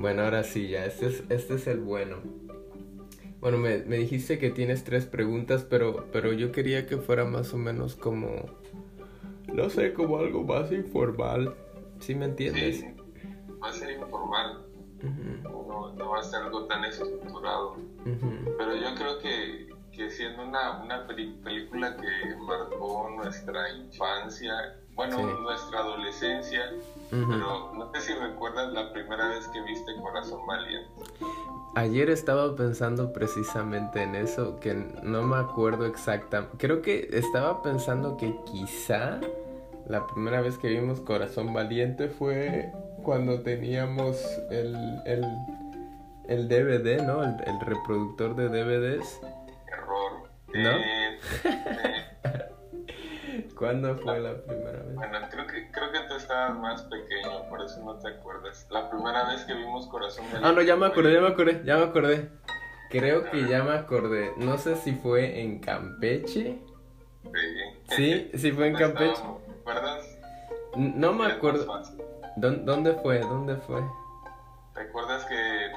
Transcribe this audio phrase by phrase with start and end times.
[0.00, 2.16] Bueno, ahora sí, ya, este es, este es el bueno.
[3.38, 7.52] Bueno, me, me dijiste que tienes tres preguntas, pero, pero yo quería que fuera más
[7.52, 8.46] o menos como,
[9.52, 11.54] no sé, como algo más informal.
[11.98, 12.80] ¿Sí me entiendes?
[12.80, 12.86] Sí,
[13.62, 14.64] va a ser informal.
[15.42, 17.76] no, no, va a ser algo tan estructurado.
[18.02, 25.78] Pero yo creo que, que siendo una, una película que marcó nuestra infancia bueno, nuestra
[25.78, 26.60] adolescencia,
[27.10, 30.90] pero no sé si recuerdas la primera vez que viste Corazón Valiente.
[31.74, 36.54] Ayer estaba pensando precisamente en eso, que no me acuerdo exactamente.
[36.58, 39.20] Creo que estaba pensando que quizá
[39.86, 42.70] la primera vez que vimos Corazón Valiente fue
[43.02, 44.76] cuando teníamos el,
[45.06, 45.24] el,
[46.28, 47.22] el DVD, ¿no?
[47.22, 49.18] El, el, reproductor de DVDs.
[49.66, 50.28] Error.
[50.52, 50.70] ¿No?
[50.70, 51.18] Eh,
[53.60, 54.94] ¿Cuándo fue la primera vez?
[54.94, 58.66] Bueno, creo que, creo que tú estabas más pequeño, por eso no te acuerdas.
[58.70, 60.48] La primera vez que vimos Corazón Valiente.
[60.48, 62.30] Ah, no, ya me acordé, ya me acordé, ya me acordé.
[62.88, 64.32] Creo que ya me acordé.
[64.38, 66.58] No sé si fue en Campeche.
[67.22, 67.94] Sí.
[67.96, 69.20] Sí, sí fue en Campeche.
[69.20, 70.18] ¿Te acuerdas?
[70.74, 71.82] No me acuerdo.
[72.36, 73.18] ¿Dónde fue?
[73.20, 73.82] ¿Dónde fue?
[74.72, 75.70] ¿Te acuerdas que eh,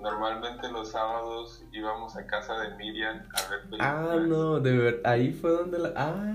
[0.00, 3.86] normalmente los sábados íbamos a casa de Miriam a ver películas?
[3.86, 5.12] Ah, no, de verdad.
[5.12, 5.92] Ahí fue donde la.
[5.94, 6.32] Ah.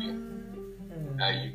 [1.22, 1.54] Ahí.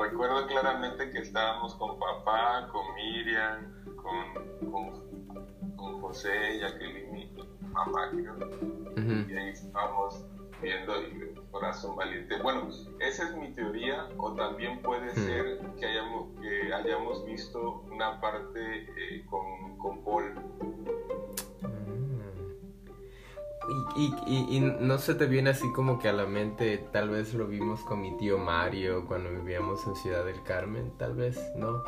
[0.00, 8.10] Recuerdo claramente que estábamos con papá, con Miriam, con, con, con José, Jacqueline y mamá,
[8.10, 8.38] creo.
[9.28, 10.24] Y ahí estábamos
[10.62, 12.40] viendo el Corazón Valiente.
[12.40, 12.68] Bueno,
[13.00, 18.86] esa es mi teoría, o también puede ser que hayamos, que hayamos visto una parte
[18.96, 20.34] eh, con, con Paul.
[23.96, 27.34] Y, y, y, no se te viene así como que a la mente, tal vez
[27.34, 31.82] lo vimos con mi tío Mario cuando vivíamos en Ciudad del Carmen, tal vez, ¿no?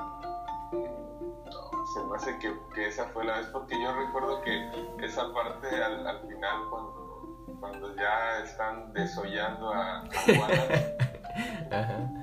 [0.73, 5.33] No, se me hace que, que esa fue la vez, porque yo recuerdo que esa
[5.33, 10.41] parte al, al final, cuando, cuando ya están desollando a, a que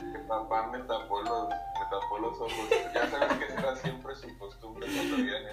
[0.27, 2.69] papá me tapó los, tapó los ojos.
[2.93, 5.49] Ya sabes que esa siempre su costumbre cuando viene.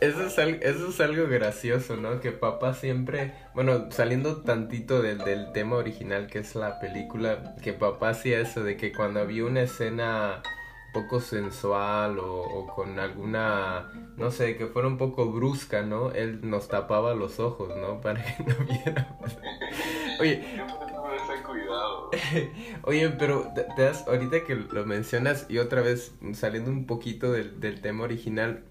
[0.00, 2.20] Eso es, algo, eso es algo gracioso, ¿no?
[2.20, 7.72] Que papá siempre, bueno, saliendo tantito del, del tema original que es la película, que
[7.72, 10.42] papá hacía eso de que cuando había una escena
[10.92, 16.12] poco sensual o, o, con alguna, no sé, que fuera un poco brusca, ¿no?
[16.12, 18.00] Él nos tapaba los ojos, ¿no?
[18.02, 19.36] Para que no viéramos.
[20.20, 20.44] Oye,
[21.46, 22.10] cuidado.
[22.84, 27.60] Oye, pero te, das, ahorita que lo mencionas y otra vez saliendo un poquito del,
[27.60, 28.64] del tema original,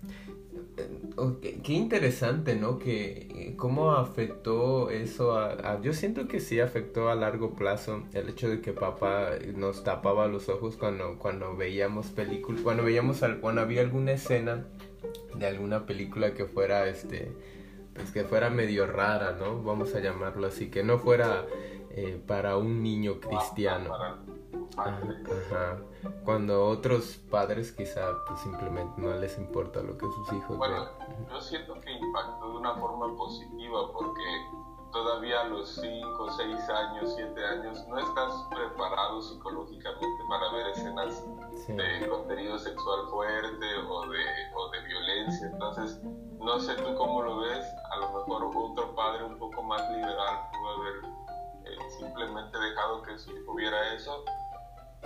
[1.42, 2.80] qué, qué, interesante, ¿no?
[2.80, 8.50] Que cómo afectó eso a, Yo siento que sí afectó a largo plazo el hecho
[8.50, 13.82] de que papá nos tapaba los ojos cuando, cuando veíamos películas, cuando veíamos, cuando había
[13.82, 14.66] alguna escena
[15.36, 17.32] de alguna película que fuera, este,
[17.94, 19.62] pues que fuera medio rara, ¿no?
[19.64, 21.46] Vamos a llamarlo así, que no fuera
[21.96, 23.94] eh, para un niño cristiano.
[23.94, 24.18] Ajá.
[26.24, 30.88] Cuando otros padres quizá pues, simplemente no les importa lo que sus hijos bueno.
[31.30, 34.24] Yo siento que impactó de una forma positiva porque
[34.92, 41.26] todavía a los 5, 6 años, 7 años no estás preparado psicológicamente para ver escenas
[41.66, 41.74] sí.
[41.74, 44.24] de contenido sexual fuerte o de,
[44.56, 45.48] o de violencia.
[45.48, 46.02] Entonces,
[46.40, 50.50] no sé tú cómo lo ves, a lo mejor otro padre un poco más liberal
[50.52, 51.21] pudo haber
[51.98, 54.24] simplemente dejado que su hijo viera eso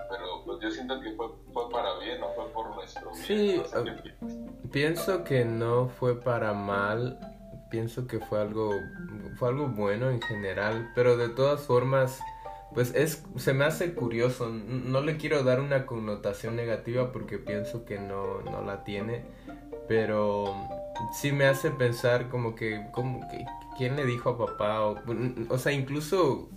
[0.10, 3.24] pero pues yo siento que fue, fue para bien, no fue por nuestro bien.
[3.24, 4.14] Sí, no sé
[4.72, 7.20] pienso que no fue para mal,
[7.70, 8.72] pienso que fue algo,
[9.38, 12.20] fue algo bueno en general, pero de todas formas,
[12.74, 17.86] pues es, se me hace curioso, no le quiero dar una connotación negativa porque pienso
[17.86, 19.24] que no, no la tiene,
[19.88, 20.54] pero
[21.14, 23.46] sí me hace pensar como que, como que
[23.78, 24.86] ¿quién le dijo a papá?
[24.86, 25.02] O,
[25.50, 26.50] o sea, incluso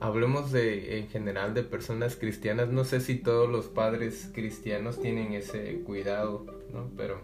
[0.00, 5.32] hablemos de en general de personas cristianas no sé si todos los padres cristianos tienen
[5.32, 7.20] ese cuidado no pero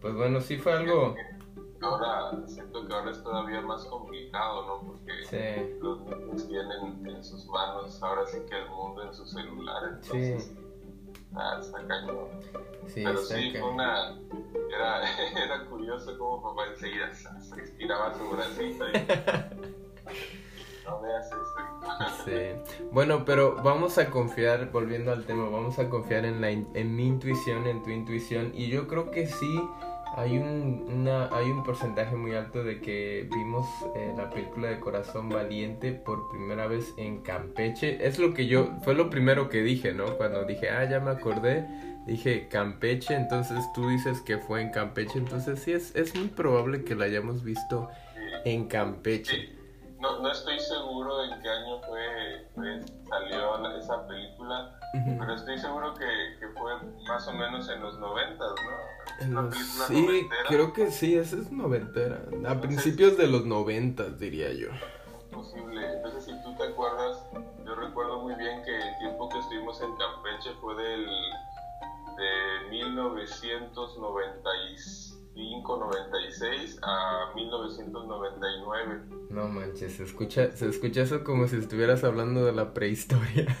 [0.00, 1.16] pues bueno sí fue algo
[1.80, 5.76] ahora siento que ahora es todavía más complicado no porque sí.
[5.80, 10.44] los niños tienen en sus manos ahora sí que el mundo en su celular entonces
[10.44, 10.65] sí.
[11.36, 12.28] Ah, está cañón
[12.86, 14.18] sí, pero está sí fue una
[14.74, 15.02] era,
[15.44, 18.92] era curioso cómo papá enseguida se estiraba su bracito y
[20.86, 21.66] no veas esto.
[22.24, 22.74] Sí.
[22.92, 27.06] Bueno, pero vamos a confiar, volviendo al tema, vamos a confiar en, la, en mi
[27.06, 28.52] intuición, en tu intuición.
[28.54, 29.60] Y yo creo que sí,
[30.16, 34.80] Hay un, una, hay un porcentaje muy alto de que vimos eh, la película de
[34.80, 37.98] Corazón Valiente por primera vez en Campeche.
[38.00, 40.16] Es lo que yo, fue lo primero que dije, ¿no?
[40.16, 41.66] Cuando dije, ah, ya me acordé,
[42.06, 46.82] dije Campeche, entonces tú dices que fue en Campeche, entonces sí, es, es muy probable
[46.82, 47.90] que la hayamos visto
[48.46, 49.55] en Campeche.
[50.00, 52.46] No, no estoy seguro en qué año fue,
[53.08, 56.06] salió esa película, pero estoy seguro que,
[56.38, 56.74] que, fue
[57.08, 58.52] más o menos en los noventas,
[59.30, 59.50] ¿no?
[59.52, 62.20] sí, creo que sí, esa es noventera.
[62.46, 64.68] A principios de los noventas, diría yo.
[65.32, 65.94] Posible.
[65.94, 67.24] Entonces, si tú te acuerdas,
[67.64, 71.06] yo recuerdo muy bien que el tiempo que estuvimos en Campeche fue del
[72.16, 74.55] de 1996
[75.66, 79.02] 96 a 1999.
[79.30, 83.46] No manches, se escucha, se escucha eso como si estuvieras hablando de la prehistoria.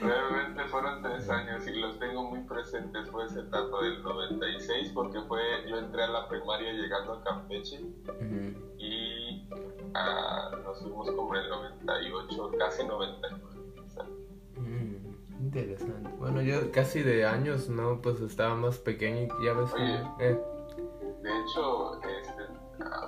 [0.00, 3.08] Realmente fueron tres años y los tengo muy presentes.
[3.10, 7.80] Fue ese etapa del 96 porque fue yo entré a la primaria llegando a Campeche
[8.78, 13.59] y uh, nos fuimos como en el 98, casi 99.
[15.50, 16.10] Interesante.
[16.16, 18.00] Bueno, yo casi de años, ¿no?
[18.00, 20.24] Pues estaba más pequeño y ya ves que...
[20.24, 20.40] Eh.
[21.22, 22.42] De hecho, este,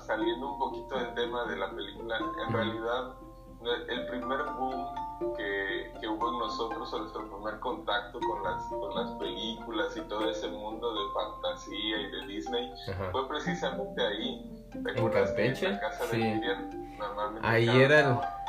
[0.04, 3.14] saliendo un poquito del tema de la película, en realidad
[3.88, 4.86] el primer boom
[5.36, 10.00] que, que, hubo en nosotros, o nuestro primer contacto con las, con las películas y
[10.08, 12.72] todo ese mundo de fantasía y de Disney,
[13.12, 14.66] fue precisamente ahí.
[14.74, 15.78] ¿En Campeche?
[16.10, 16.40] sí.
[17.42, 18.41] ahí era el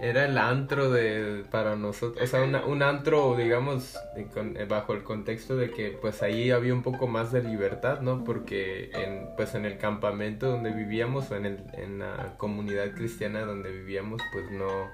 [0.00, 5.56] era el antro de para nosotros, o sea, un antro, digamos, eh, bajo el contexto
[5.56, 8.24] de que pues ahí había un poco más de libertad, ¿no?
[8.24, 13.42] Porque en, pues en el campamento donde vivíamos o en, el, en la comunidad cristiana
[13.42, 14.90] donde vivíamos, pues no,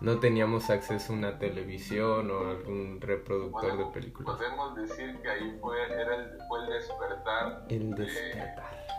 [0.00, 4.36] no teníamos acceso a una televisión o algún reproductor de películas.
[4.36, 7.64] Podemos decir que ahí fue, era el, fue el despertar.
[7.68, 8.89] El despertar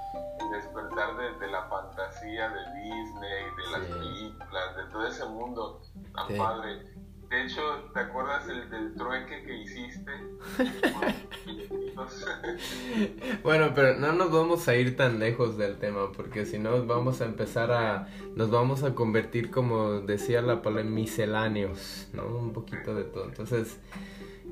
[0.51, 5.81] despertar de, la fantasía de Disney, de las películas, de todo ese mundo
[6.13, 6.85] tan padre.
[7.29, 7.61] De hecho,
[7.93, 10.11] ¿te acuerdas el, del trueque que hiciste?
[13.43, 17.21] bueno, pero no nos vamos a ir tan lejos del tema, porque si no vamos
[17.21, 22.25] a empezar a, nos vamos a convertir, como decía la palabra, misceláneos, ¿no?
[22.25, 23.23] Un poquito de todo.
[23.23, 23.79] Entonces,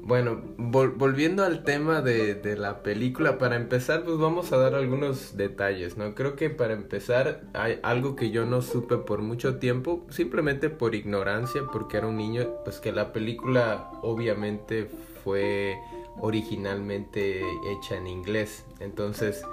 [0.01, 5.97] bueno, volviendo al tema de, la película, para empezar, pues vamos a dar algunos detalles,
[5.97, 6.15] ¿no?
[6.15, 10.95] Creo que para empezar hay algo que yo no supe por mucho tiempo, simplemente por
[10.95, 14.89] ignorancia, porque era un niño, pues que la película obviamente
[15.23, 15.77] fue
[16.21, 17.41] originalmente
[17.71, 18.65] hecha en inglés.
[18.79, 19.43] Entonces,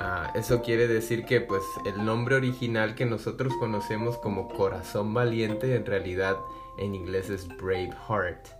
[0.00, 5.74] ah, eso quiere decir que pues el nombre original que nosotros conocemos como Corazón Valiente
[5.74, 6.36] en realidad
[6.78, 8.55] en inglés es Brave Heart.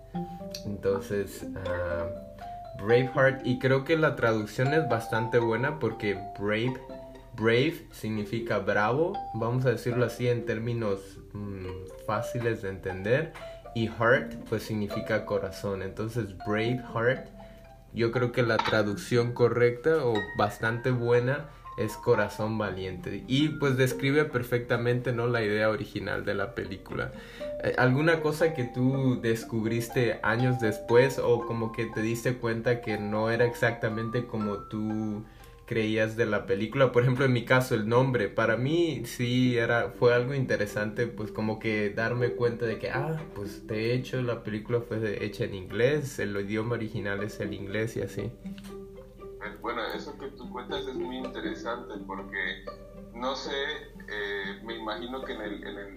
[0.65, 6.81] Entonces, uh, Braveheart, y creo que la traducción es bastante buena porque Brave,
[7.35, 11.67] brave significa bravo, vamos a decirlo así en términos mm,
[12.07, 13.33] fáciles de entender,
[13.75, 15.83] y heart pues significa corazón.
[15.83, 17.29] Entonces, Braveheart,
[17.93, 24.25] yo creo que la traducción correcta o bastante buena es Corazón Valiente y pues describe
[24.25, 27.13] perfectamente no la idea original de la película.
[27.63, 32.99] Eh, ¿Alguna cosa que tú descubriste años después o como que te diste cuenta que
[32.99, 35.25] no era exactamente como tú
[35.67, 36.93] creías de la película?
[36.93, 41.31] Por ejemplo, en mi caso el nombre, para mí sí era fue algo interesante pues
[41.31, 45.55] como que darme cuenta de que ah, pues de hecho la película fue hecha en
[45.55, 48.31] inglés, el idioma original es el inglés y así.
[49.61, 52.65] Bueno, eso que tú cuentas es muy interesante porque
[53.17, 53.51] no sé,
[54.09, 55.89] eh, me imagino que en el, en, el,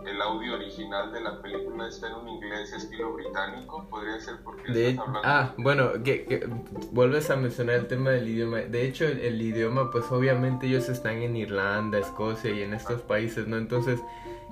[0.00, 4.36] en el, audio original de la película está en un inglés estilo británico, podría ser
[4.42, 5.28] porque de, estás hablando.
[5.28, 6.48] Ah, bueno, que,
[6.90, 8.58] vuelves a mencionar el tema del idioma.
[8.58, 13.46] De hecho, el, idioma, pues obviamente ellos están en Irlanda, Escocia y en estos países,
[13.46, 13.58] ¿no?
[13.58, 14.00] Entonces,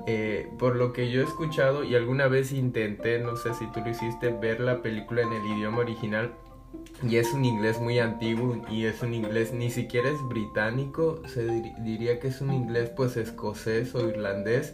[0.06, 3.80] eh, por lo que yo he escuchado y alguna vez intenté, no sé si tú
[3.80, 6.34] lo hiciste, ver la película en el idioma original
[7.02, 11.44] y es un inglés muy antiguo y es un inglés ni siquiera es británico, se
[11.80, 14.72] diría que es un inglés pues escocés o irlandés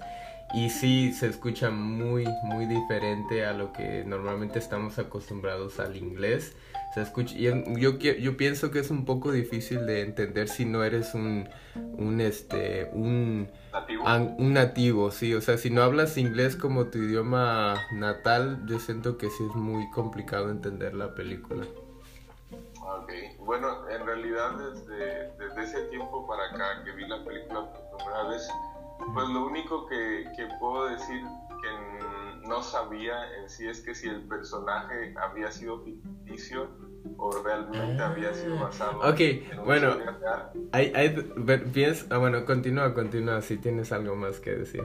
[0.54, 6.54] y sí se escucha muy muy diferente a lo que normalmente estamos acostumbrados al inglés.
[6.94, 7.44] Se escucha y
[7.80, 12.20] yo yo pienso que es un poco difícil de entender si no eres un un
[12.20, 14.04] este un nativo.
[14.38, 19.16] un nativo, sí, o sea, si no hablas inglés como tu idioma natal, yo siento
[19.16, 21.64] que sí es muy complicado entender la película.
[22.84, 27.96] Ok, bueno, en realidad desde, desde ese tiempo para acá que vi la película por
[27.96, 28.48] primera vez,
[29.14, 31.22] pues lo único que, que puedo decir
[31.62, 36.68] que no sabía en sí es que si el personaje había sido ficticio
[37.18, 38.62] o realmente había sido Ah.
[38.64, 39.96] basado Ok, en bueno.
[40.72, 41.08] Hay, hay,
[41.72, 44.84] piens- ah, bueno, continúa, continúa, si tienes algo más que decir.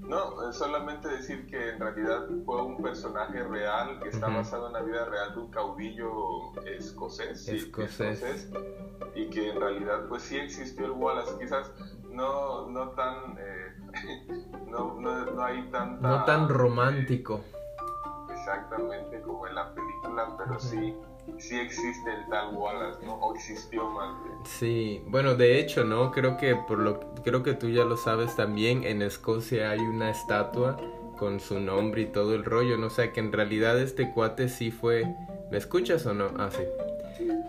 [0.00, 4.82] No, solamente decir que en realidad fue un personaje real que está basado en la
[4.82, 8.48] vida real de un caudillo escocés, sí, Escocés.
[9.14, 11.72] y que en realidad pues sí existió el Wallace, quizás
[12.10, 13.74] no, no tan, eh,
[14.68, 16.08] no, no, no hay tanta...
[16.08, 17.40] No tan romántico.
[18.30, 20.96] Exactamente como en la película, pero sí,
[21.38, 23.14] sí existe el tal Wallace, ¿no?
[23.14, 24.36] O existió más bien.
[24.44, 26.10] Sí, bueno, de hecho, ¿no?
[26.10, 30.10] Creo que por lo creo que tú ya lo sabes también, en Escocia hay una
[30.10, 30.76] estatua
[31.18, 34.50] con su nombre y todo el rollo, no o sea que en realidad este cuate
[34.50, 35.04] sí fue
[35.50, 36.30] ¿Me escuchas o no?
[36.38, 36.62] Ah, sí.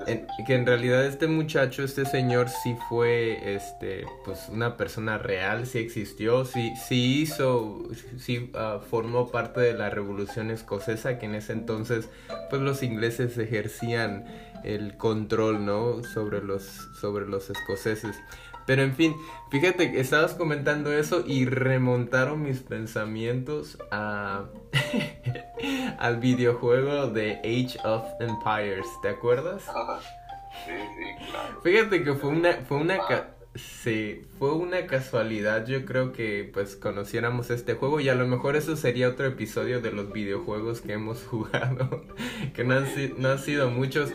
[0.07, 5.65] En- que en realidad este muchacho, este señor sí fue este pues una persona real,
[5.67, 7.83] sí existió, sí, sí hizo,
[8.17, 12.09] sí ah, formó parte de la revolución escocesa que en ese entonces
[12.49, 14.25] pues los ingleses ejercían
[14.63, 16.03] el control, ¿no?
[16.03, 16.63] sobre los
[16.99, 18.15] sobre los escoceses.
[18.67, 19.15] Pero en fin,
[19.49, 24.45] fíjate que estabas comentando eso y remontaron mis pensamientos a
[25.99, 29.63] al videojuego de Age of Empires, ¿te acuerdas?
[30.65, 31.61] sí, sí, claro.
[31.63, 32.97] Fíjate que fue una, fue una,
[33.55, 35.65] sí, fue una casualidad.
[35.65, 39.81] Yo creo que pues conociéramos este juego y a lo mejor eso sería otro episodio
[39.81, 42.03] de los videojuegos que hemos jugado,
[42.53, 44.11] que no han, si- no han sido muchos.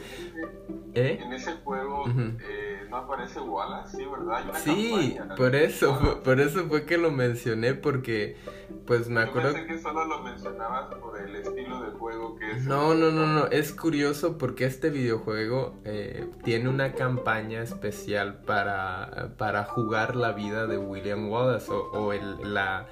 [0.95, 1.19] ¿Eh?
[1.23, 4.37] En ese juego eh, no aparece Wallace, sí, ¿verdad?
[4.37, 8.37] Hay una Sí, por eso, por eso fue que lo mencioné porque
[8.87, 12.51] pues me Yo acuerdo pensé que solo lo mencionabas por el estilo de juego que
[12.53, 12.65] es.
[12.65, 19.35] No, no, no, no, es curioso porque este videojuego eh, tiene una campaña especial para,
[19.39, 22.87] para jugar la vida de William Wallace o, o el, la,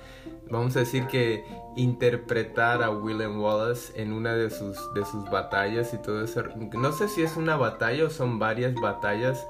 [0.51, 1.45] vamos a decir que
[1.77, 6.43] interpretar a William Wallace en una de sus, de sus batallas y todo eso.
[6.73, 9.47] No sé si es una batalla o son varias batallas.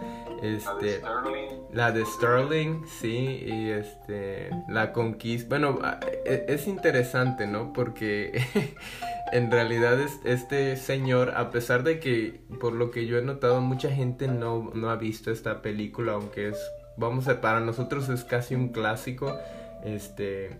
[0.64, 1.68] La de Este, Sterling.
[1.70, 5.48] la de Sterling, sí, y este, la conquista.
[5.50, 5.78] Bueno,
[6.24, 7.72] es interesante, ¿no?
[7.72, 8.42] Porque
[9.32, 13.60] en realidad es- este señor, a pesar de que, por lo que yo he notado,
[13.60, 16.58] mucha gente no, no ha visto esta película, aunque es,
[16.96, 19.36] vamos a, para nosotros es casi un clásico,
[19.84, 20.58] este,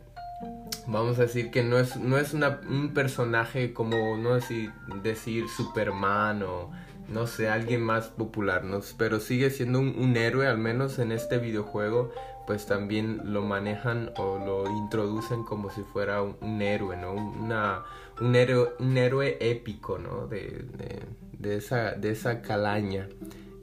[0.86, 4.70] vamos a decir que no es, no es un personaje como, no decir,
[5.02, 6.70] decir Superman o
[7.08, 8.80] no sé, alguien más popular, ¿no?
[8.96, 12.12] Pero sigue siendo un héroe, al menos en este videojuego,
[12.50, 17.12] pues también lo manejan o lo introducen como si fuera un, héroe, ¿no?
[17.12, 17.84] Una,
[18.20, 20.26] un, héroe, un héroe épico, ¿no?
[20.26, 20.98] De, de,
[21.38, 23.08] de esa, de esa calaña.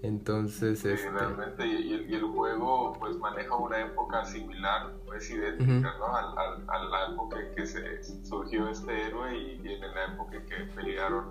[0.03, 1.09] Entonces, Sí, este...
[1.09, 5.99] realmente, y, y- el juego pues maneja una época similar, es idéntica, Ujú.
[5.99, 6.15] ¿no?
[6.15, 10.13] Al- al- a la época en que se surgió este héroe y, y en la
[10.13, 11.25] época en que pelearon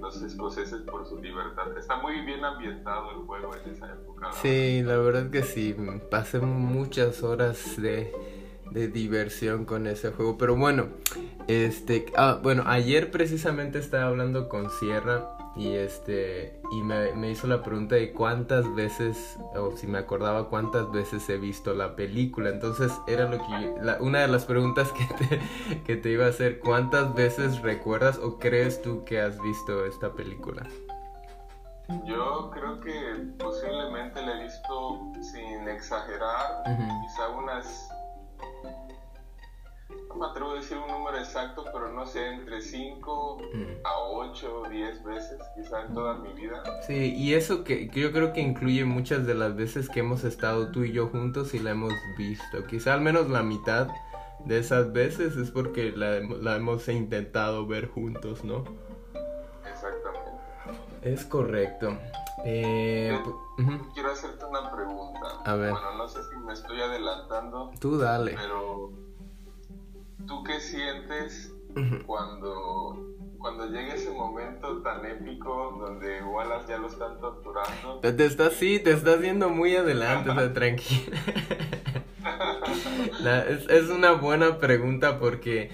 [0.00, 1.76] los escoceses por su libertad.
[1.78, 4.26] Está muy bien ambientado el juego en esa época.
[4.28, 5.74] la Sí, la verdad que sí,
[6.10, 8.12] pasé muchas horas de,
[8.70, 10.88] de diversión con ese juego, pero bueno,
[11.48, 17.46] este, ah, bueno, ayer precisamente estaba hablando con Sierra y este, y me, me hizo
[17.46, 22.50] la pregunta de cuántas veces, o si me acordaba cuántas veces he visto la película,
[22.50, 26.30] entonces era lo que, la- una de las preguntas que te, que te iba a
[26.30, 30.62] hacer, ¿cuántas veces recuerdas o crees tú que has visto esta película?
[32.06, 32.92] Yo creo que
[33.38, 36.82] posiblemente le he visto, sin exagerar, Ujú.
[37.02, 37.88] quizá unas...
[40.08, 43.86] No me atrevo a decir un número exacto, pero no sé, entre 5 Mm.
[43.86, 46.62] a 8 o 10 veces, quizá en toda mi vida.
[46.86, 50.24] Sí, y eso que, que yo creo que incluye muchas de las veces que hemos
[50.24, 52.64] estado tú y yo juntos y la hemos visto.
[52.66, 53.88] Quizá al menos la mitad
[54.44, 58.64] de esas veces es porque la, la hemos intentado ver juntos, ¿no?
[59.68, 60.30] Exactamente.
[61.02, 61.96] Es correcto.
[62.44, 63.18] Eh.
[63.94, 65.20] Quiero hacerte una pregunta.
[65.44, 65.70] A ver.
[65.72, 68.34] Bueno, no sé si me estoy adelantando, Tú dale.
[68.40, 68.90] pero
[70.26, 71.52] ¿tú qué sientes
[72.06, 78.00] cuando, cuando llega ese momento tan épico donde Wallace ya lo están torturando?
[78.00, 81.18] Te, te estás, sí, te estás yendo muy adelante, o sea, tranquila.
[83.20, 85.70] La- es, es una buena pregunta porque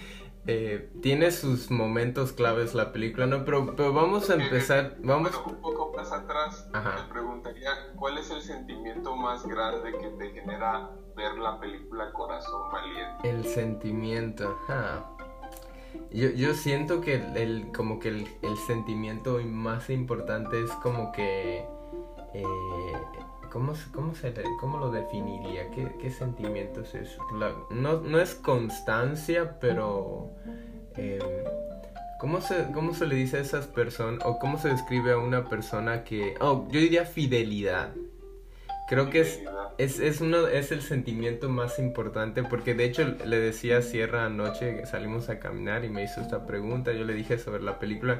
[0.46, 3.44] eh, tiene sus momentos claves la película, ¿no?
[3.44, 5.32] Pero, pero vamos a empezar, vamos...
[5.32, 6.96] Bueno, un poco más atrás, Ajá.
[6.96, 12.70] te preguntaría, ¿cuál es el sentimiento más grande que te genera ver la película Corazón
[12.72, 13.28] Valiente?
[13.30, 15.04] El sentimiento, ajá.
[16.12, 21.10] Yo, yo siento que el, el- como que el, el sentimiento más importante es como
[21.12, 21.64] que
[22.34, 22.44] eh,
[23.50, 25.70] ¿cómo, cómo, se, ¿Cómo lo definiría?
[25.70, 27.16] ¿Qué, qué sentimientos es?
[27.70, 30.30] no, no es constancia, pero...
[30.96, 31.20] Em,
[32.18, 35.48] ¿Cómo se, ¿Cómo se le dice a esas personas, o cómo se describe a una
[35.48, 36.34] persona que...
[36.40, 37.94] Oh, yo diría fidelidad.
[38.90, 39.40] Creo que es,
[39.78, 44.24] es, es, uno, es el sentimiento más importante porque de hecho le decía a Sierra
[44.24, 48.18] anoche salimos a caminar y me hizo esta pregunta, yo le dije sobre la película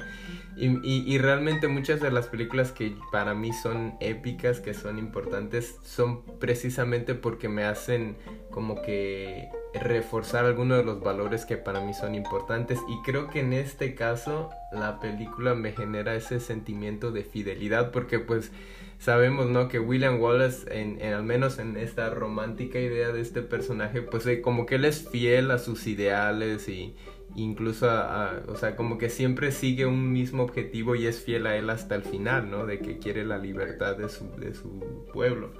[0.55, 4.97] y, y, y, realmente muchas de las películas que para mí son épicas, que son
[4.97, 8.15] importantes, son precisamente porque me hacen
[8.49, 13.41] como que reforzar algunos de los valores que para mí son importantes y creo que
[13.41, 18.51] en este caso la película me genera ese sentimiento de fidelidad porque pues
[18.99, 19.67] sabemos, ¿no?
[19.67, 24.41] Que William Wallace, en, al menos en esta romántica idea de este personaje, pues eh,
[24.41, 26.95] como que él es fiel a sus ideales y
[27.35, 31.55] incluso a, o sea, como que siempre sigue un mismo objetivo y es fiel a
[31.55, 32.65] él hasta el final, ¿no?
[32.65, 35.51] De que quiere la libertad de su, de su pueblo.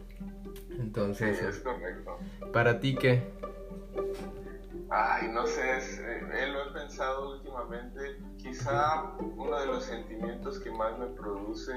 [0.79, 2.17] Entonces, es correcto.
[2.53, 3.23] ¿Para ti qué?
[4.93, 8.19] Ay, no sé, es, eh, lo he pensado últimamente.
[8.37, 11.71] Quizá uno de los sentimientos que más me produce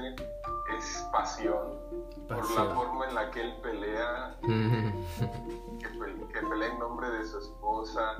[0.77, 1.79] es pasión,
[2.27, 8.17] por la forma en la que él pelea, que, pelea en nombre de su esposa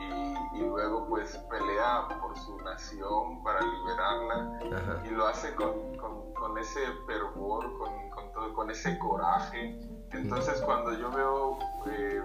[0.00, 6.80] y, luego pues pelea por su nación para liberarla y lo hace con, con, ese
[7.06, 9.78] fervor, con, con, todo, con ese coraje.
[10.12, 11.58] Entonces cuando yo veo...
[11.90, 12.22] Eh,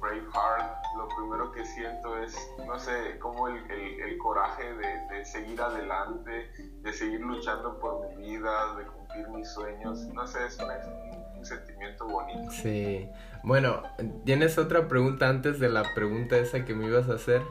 [0.00, 6.50] Braveheart, lo primero que siento es, no sé, como el, el, coraje de, seguir adelante,
[6.82, 10.00] de seguir luchando por mi vida, de cumplir mis sueños.
[10.14, 12.50] No sé, es un, sentimiento bonito.
[12.50, 13.08] Sí.
[13.42, 13.82] Bueno,
[14.24, 17.42] ¿tienes otra pregunta antes de la pregunta esa que me ibas a hacer?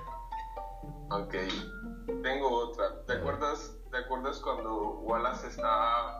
[1.09, 1.35] Ok,
[2.21, 3.03] tengo otra.
[3.07, 6.18] ¿Te acuerdas, ¿te acuerdas cuando Wallace está...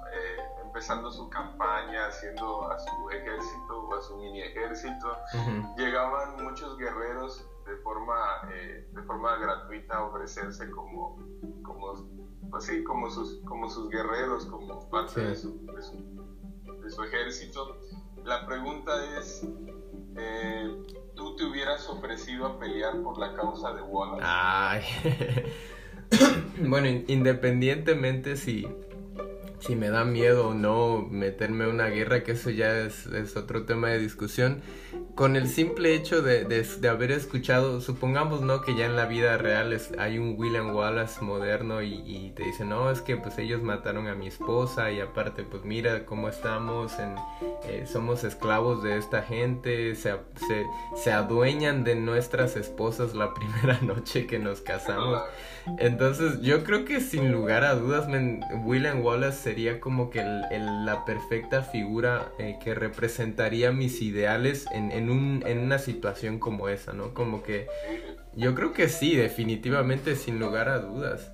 [0.80, 5.14] Empezando su campaña, haciendo a su ejército o a su mini ejército,
[5.76, 11.18] llegaban muchos guerreros de forma, eh, de forma gratuita a ofrecerse como,
[11.64, 12.08] como,
[12.50, 17.78] pues como, sus, como sus guerreros, como parte de, su, de, su, ejército.
[18.24, 19.46] La pregunta es,
[20.16, 20.78] eh,
[21.14, 24.24] ¿tú te hubieras ofrecido a pelear por la causa de Wallace?
[24.26, 24.84] Ay.
[26.70, 28.66] bueno, independientemente si
[29.60, 33.64] si me da miedo o no meterme a una guerra, que eso ya es, otro
[33.64, 34.62] tema de discusión
[35.16, 38.62] con el simple hecho de, haber escuchado, supongamos, ¿no?
[38.62, 42.64] Que ya en la vida real es, hay un William Wallace moderno y, te dice,
[42.64, 46.98] no, es que pues ellos mataron a mi esposa y aparte, pues mira cómo estamos,
[47.00, 47.16] en,
[47.66, 50.14] eh, somos esclavos de esta gente, se,
[50.48, 55.22] se, se, adueñan de nuestras esposas la primera noche que nos casamos.
[55.78, 58.08] Entonces yo creo que sin lugar a dudas,
[58.64, 64.92] William Wallace sería como que el, la perfecta figura eh, que representaría mis ideales en,
[64.92, 67.14] en en, una situación como esa, ¿no?
[67.14, 67.68] Como que
[68.36, 71.32] yo creo que sí, definitivamente, sin lugar a dudas.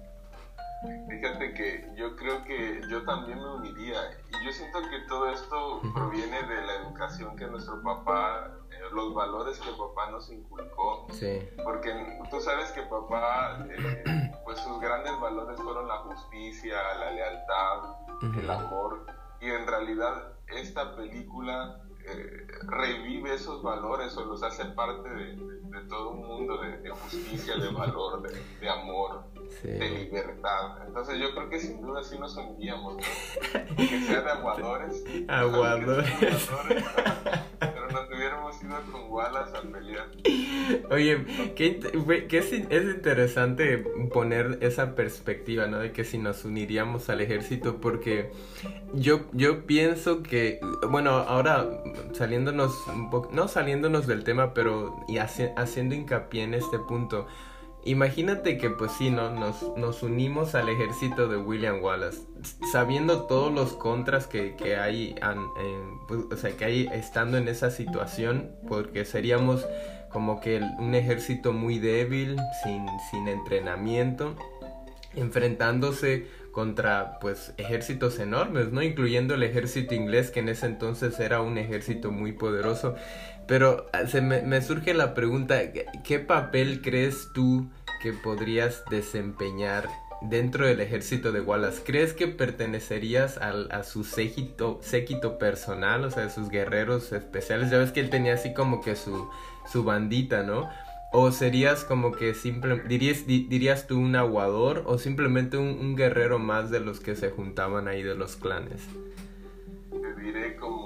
[1.10, 3.98] Fíjate que yo creo que yo también me uniría.
[4.30, 8.52] Y yo siento que todo esto proviene de la educación que nuestro papá,
[8.91, 11.08] los valores que papá nos inculcó.
[11.12, 11.39] Sí.
[11.63, 11.91] Porque
[12.30, 17.95] tú sabes que papá, eh, pues sus grandes valores fueron la justicia, la lealtad,
[18.39, 19.06] el amor.
[19.41, 25.56] Y en realidad esta película eh, revive esos valores o los hace parte de,
[25.89, 29.24] todo un mundo de, justicia, de valor, de, amor,
[29.64, 30.86] de libertad.
[30.88, 32.98] Entonces yo creo que sin duda sí nos uniríamos,
[33.78, 35.04] que sea de aguadores.
[35.28, 36.10] Aguadores.
[37.60, 40.08] pero nos hubiéramos ido con Wallace a pelear.
[40.92, 41.80] Oye, que,
[42.32, 43.78] es, es, interesante
[44.14, 45.80] poner esa perspectiva, ¿no?
[45.80, 48.32] De que si nos uniríamos al ejército, porque
[48.94, 51.68] yo, yo pienso que, bueno, ahora
[52.14, 57.28] saliéndonos un poco, no saliéndonos del tema, pero y haciendo hincapié en este punto.
[57.86, 59.30] Imagínate que pues sí, ¿no?
[59.30, 62.19] Nos, nos unimos al ejército de William Wallace,
[62.71, 65.15] sabiendo todos los contras que, que hay,
[66.08, 69.67] pues, o sea, que hay estando en esa situación, porque seríamos
[70.10, 74.36] como que un ejército muy débil, sin, sin entrenamiento,
[75.15, 78.82] enfrentándose contra pues ejércitos enormes, ¿no?
[78.82, 82.96] Incluyendo el ejército inglés que en ese entonces era un ejército muy poderoso.
[83.46, 85.60] Pero ah, se me, surge la pregunta,
[86.06, 87.70] ¿qué papel crees tú
[88.02, 89.89] que podrías desempeñar
[90.22, 91.84] dentro del ejército de Wallace?
[91.84, 97.70] ¿Crees que pertenecerías a su séquito, séquito personal, o sea, sus guerreros especiales?
[97.70, 99.30] Ya ves que él tenía así como que su,
[99.70, 100.70] su bandita, ¿no?
[101.17, 106.69] ¿O serías como que simple, dirías, dirías tú un aguador o simplemente un, guerrero más
[106.71, 108.82] de los que se juntaban ahí de los clanes?
[110.21, 110.85] Diré como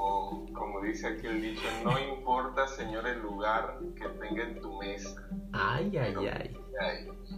[0.89, 5.15] dice aquí el dicho, no importa, Señor, el lugar que tenga en tu mesa.
[5.53, 6.55] Ay, ay, ay.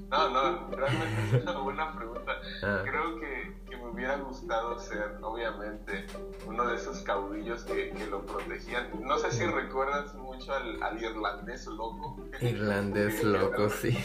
[0.10, 2.32] No, no, realmente es una buena pregunta.
[2.64, 2.84] Ah.
[2.84, 6.06] Creo que, que, me hubiera gustado ser, obviamente,
[6.46, 8.90] uno de esos caudillos que, que lo protegían.
[9.02, 12.18] No sé si recuerdas mucho al, al irlandés loco.
[12.40, 13.98] Irlandés loco, sí.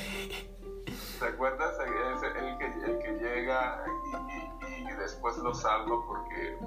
[1.19, 1.75] ¿Te acuerdas?
[1.81, 3.85] Es el que, el que llega
[4.69, 6.59] y, y, después lo salva porque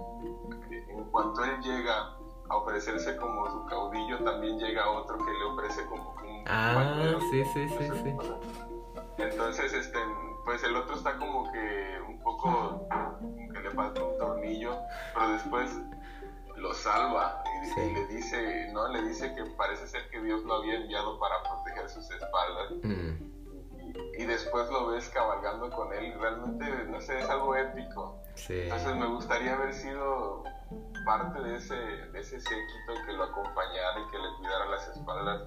[0.88, 2.16] en cuanto él llega
[2.50, 6.44] a ofrecerse como su caudillo, también llega otro que le ofrece como un...
[6.48, 8.16] Ah, sí, sí, sí, sí.
[9.18, 10.00] Entonces, este,
[10.46, 12.88] pues el otro está como que un poco,
[13.54, 14.78] que le falta un tornillo,
[15.14, 15.78] pero después
[16.56, 17.44] lo salva
[17.78, 18.88] y, le dice, ¿no?
[18.90, 22.72] Le dice que parece ser que Dios lo había enviado para proteger sus espaldas.
[22.84, 23.39] Mm
[24.18, 28.22] y después lo ves cabalgando con él realmente, no sé, es algo épico.
[28.48, 30.44] Entonces me gustaría haber sido
[31.06, 35.42] parte de ese, de ese séquito que lo acompañara y que le cuidara las espaldas.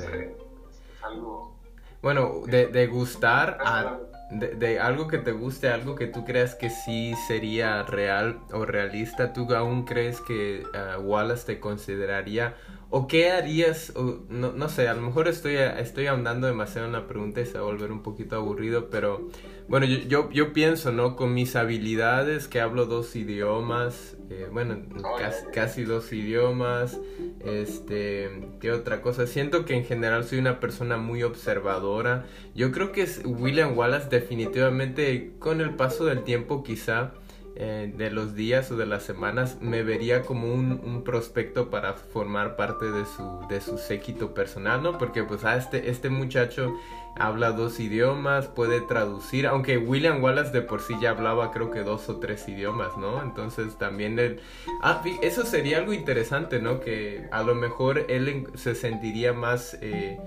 [0.00, 1.56] es algo...
[2.00, 3.98] Bueno, de, de gustar a,
[4.32, 9.32] de, algo que te guste, algo que tú creas que sí sería real o realista,
[9.32, 12.54] ¿tú aún crees que uh, Wallace te consideraría
[12.94, 13.90] ¿O qué harías?
[14.28, 17.54] no, no, sé, a lo mejor estoy, estoy ahondando demasiado en la pregunta y se
[17.54, 19.30] va a volver un poquito aburrido, pero
[19.72, 21.16] bueno, yo, yo, yo pienso, ¿no?
[21.16, 24.76] Con mis habilidades, que hablo dos idiomas, eh, bueno,
[25.18, 27.00] casi, casi, dos idiomas,
[27.42, 29.26] este, ¿qué otra cosa?
[29.26, 32.26] Siento que en general soy una persona muy observadora.
[32.54, 37.14] Yo creo que es William Wallace definitivamente con el paso del tiempo quizá
[37.54, 42.56] eh, de los días o de las semanas me vería como un, prospecto para formar
[42.56, 44.98] parte de su, de su séquito personal, ¿no?
[44.98, 46.72] Porque pues a ah, este, este muchacho
[47.16, 51.80] habla dos idiomas, puede traducir, aunque William Wallace de por sí ya hablaba creo que
[51.80, 53.22] dos o tres idiomas, ¿no?
[53.22, 54.40] Entonces también él...
[54.82, 56.80] Ah, eso sería algo interesante, ¿no?
[56.80, 59.76] Que a lo mejor él se sentiría más...
[59.80, 60.18] Eh,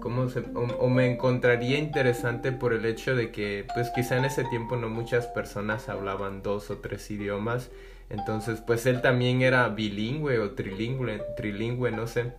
[0.00, 4.44] ¿cómo se, o, me encontraría interesante por el hecho de que pues quizá en ese
[4.44, 7.70] tiempo no muchas personas hablaban dos o tres idiomas.
[8.10, 12.32] Entonces pues él también era bilingüe o trilingüe trilingüe no sé.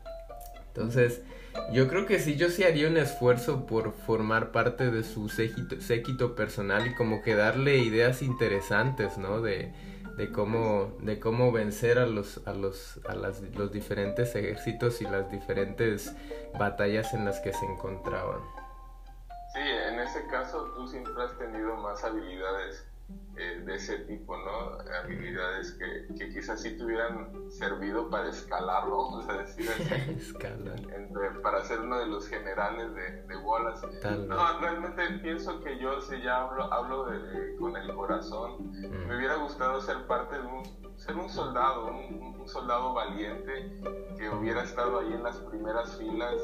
[0.67, 1.22] Entonces
[1.74, 5.80] yo creo que sí yo sí haría un esfuerzo por formar parte de su séquito,
[5.82, 9.72] séquito personal y como que darle ideas interesantes no de
[10.19, 15.05] de cómo, de cómo vencer a los, a los, a las, los diferentes ejércitos y
[15.05, 16.13] las diferentes
[16.60, 18.41] batallas en las que se encontraban.
[19.53, 22.86] Sí, en ese caso tú siempre has tenido más habilidades
[23.39, 24.78] eh, de ese tipo, ¿no?
[25.02, 30.12] Habilidades que, que, quizás sí te hubieran servido para escalarlo, vamos a decir así.
[30.12, 30.82] Escalar.
[31.41, 33.88] para ser uno de los generales de, de Wallace.
[34.28, 39.08] no, realmente pienso que yo, si ya hablo, hablo de, con el corazón, mm.
[39.08, 43.71] me hubiera gustado ser parte de un, ser un soldado, un, un soldado valiente
[44.17, 46.36] que hubiera estado ahí en las primeras filas,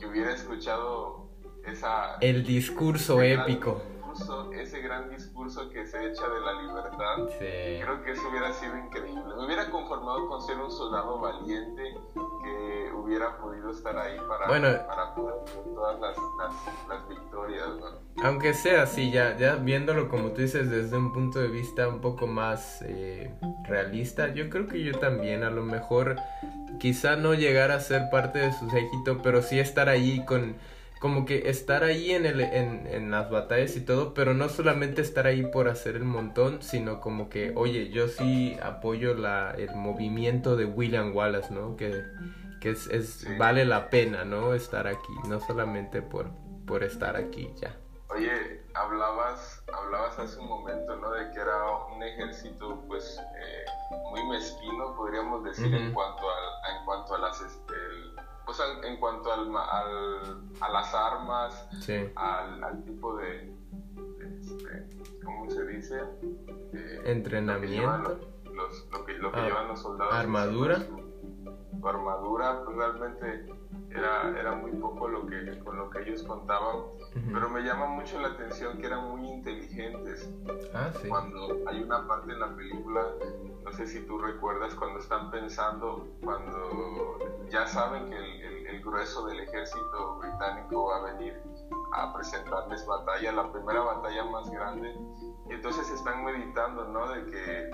[0.00, 1.28] que hubiera escuchado
[1.66, 2.16] esa...
[2.20, 3.82] El discurso épico
[4.54, 9.22] ese gran discurso que se echa de la libertad, creo que eso hubiera sido increíble.
[9.36, 11.94] Me hubiera conformado con ser un soldado valiente
[12.42, 15.34] que hubiera podido estar ahí para, para poder
[15.74, 16.16] todas las,
[16.88, 17.68] las, victorias.
[18.22, 22.00] Aunque sea así, ya, ya viéndolo como tú dices desde un punto de vista un
[22.00, 23.32] poco más eh,
[23.64, 26.16] realista, yo creo que yo también a lo mejor
[26.78, 30.56] quizá no llegar a ser parte de su séquito, pero sí estar ahí con
[31.00, 35.00] como que estar ahí en, el, en, en, las batallas y todo, pero no solamente
[35.00, 39.74] estar ahí por hacer el montón, sino como que, oye, yo sí apoyo la, el
[39.76, 41.76] movimiento de William Wallace, ¿no?
[41.76, 42.02] Que,
[42.60, 44.54] que es, es vale la pena, ¿no?
[44.54, 46.30] Estar aquí, no solamente por,
[46.66, 47.76] por estar aquí ya.
[48.10, 51.10] Oye, hablabas, hablabas hace un momento, ¿no?
[51.10, 53.64] De que era un ejército, pues, eh,
[54.10, 57.74] muy mezquino, podríamos decir, en cuanto a, en cuanto a las, este,
[58.48, 61.68] pues en cuanto al, al, a las armas,
[62.14, 63.54] al, al, tipo de,
[64.40, 64.88] este,
[65.22, 66.00] ¿cómo se dice?
[66.72, 68.18] Eh, Entrenamiento.
[68.90, 70.14] Lo que, lo que, ah, llevan los soldados.
[70.14, 70.78] Armadura.
[70.78, 73.46] Su, armadura, pues realmente
[73.90, 76.76] era, era muy poco lo que, con lo que ellos contaban,
[77.32, 80.28] pero me llama mucho la atención que eran muy inteligentes.
[80.74, 81.08] Ah, sí.
[81.08, 83.06] Cuando hay una parte en la película
[83.68, 87.18] no sé si tú recuerdas cuando están pensando, cuando
[87.50, 91.38] ya saben que el, grueso del ejército británico va a venir
[91.92, 94.94] a presentarles batalla, la primera batalla más grande,
[95.48, 97.08] y entonces están meditando, ¿no?
[97.08, 97.70] De que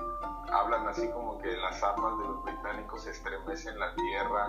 [0.52, 4.48] hablan así como que las armas de los británicos estremecen la tierra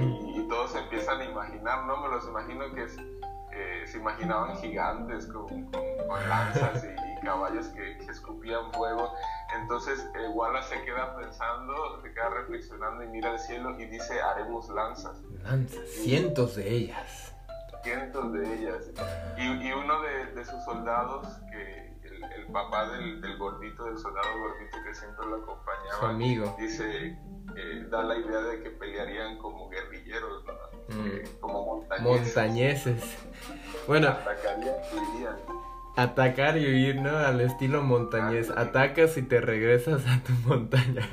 [0.00, 2.02] y, todos empiezan a imaginar, ¿no?
[2.02, 2.86] Me los imagino que
[3.86, 9.10] se imaginaban gigantes con, con, lanzas y, caballos que, que escupían fuego
[9.54, 14.20] Entonces eh, Wallace se queda pensando, se queda reflexionando y mira al cielo y dice,
[14.20, 15.22] haremos lanzas.
[15.42, 17.33] Lanzas, cientos de ellas.
[17.84, 18.90] Cientos de ellas.
[19.36, 21.92] Y, uno de, sus soldados, que
[22.36, 26.56] el, papá del, gordito, del soldado gordito que siempre lo acompañaba, amigo.
[26.58, 27.18] dice,
[27.56, 30.44] eh, da la idea de que pelearían como guerrilleros,
[30.88, 31.06] mm.
[31.06, 32.26] eh, como montañeses.
[32.34, 33.18] Montañeses.
[33.86, 34.08] Bueno.
[34.08, 34.76] Atacarían
[35.20, 37.18] y Atacar y huir, ¿no?
[37.18, 38.50] Al estilo montañés.
[38.50, 41.06] Atacas y te regresas a tu montaña.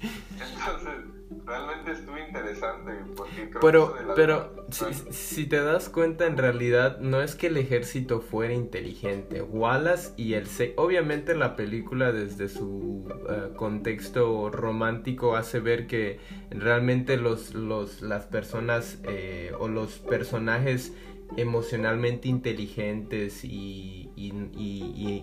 [0.00, 1.11] Entonces,
[1.46, 2.92] realmente estuvo interesante.
[3.16, 4.66] Porque pero, pero
[5.10, 9.42] si, te das cuenta, en realidad no es que el ejército fuera inteligente.
[9.42, 10.74] Wallace y el C.
[10.76, 18.24] Obviamente, la película, desde su eh, contexto romántico, hace ver que realmente los, los, las
[18.26, 20.92] personas eh, o los personajes
[21.36, 24.10] emocionalmente inteligentes y,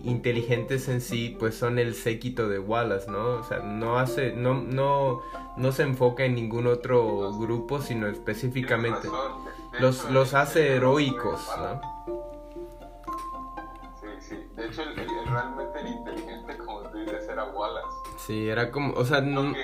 [0.04, 3.36] inteligentes en sí, pues son el séquito de Wallace, ¿no?
[3.36, 5.22] O sea, no hace, no, no,
[5.56, 9.08] no se enfoca en ningún otro grupo, sino específicamente
[9.78, 11.80] los, los hace heroicos, ¿no?
[14.00, 14.36] Sí, sí.
[14.56, 17.96] De hecho, el, realmente el inteligente, como tú dices, era Wallace.
[18.18, 19.54] Sí, era como, o sea, no...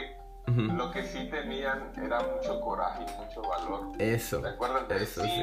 [0.47, 4.01] Lo que sí tenían era mucho coraje y mucho valor.
[4.01, 4.41] Eso.
[4.41, 5.23] ¿Te acuerdas de eso?
[5.23, 5.43] Sí.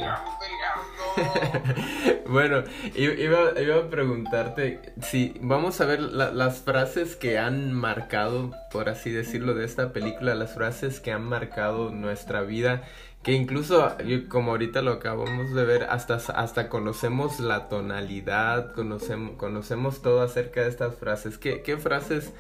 [2.30, 2.64] bueno,
[2.96, 9.12] iba, iba, a preguntarte si vamos a ver las frases que han marcado, por así
[9.12, 12.84] decirlo, de esta película, las frases que han marcado nuestra vida
[13.24, 13.96] que incluso
[14.28, 20.64] como ahorita lo acabamos de ver hasta hasta conocemos la tonalidad conocemos conocemos todo acerca
[20.64, 22.34] de estas frases qué, qué frases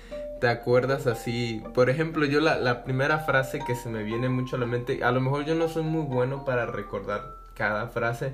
[0.43, 1.63] te acuerdas así?
[1.73, 5.01] Por ejemplo, yo la, la, primera frase que se me viene mucho a la mente,
[5.01, 8.33] a lo mejor yo no soy muy bueno para recordar cada frase,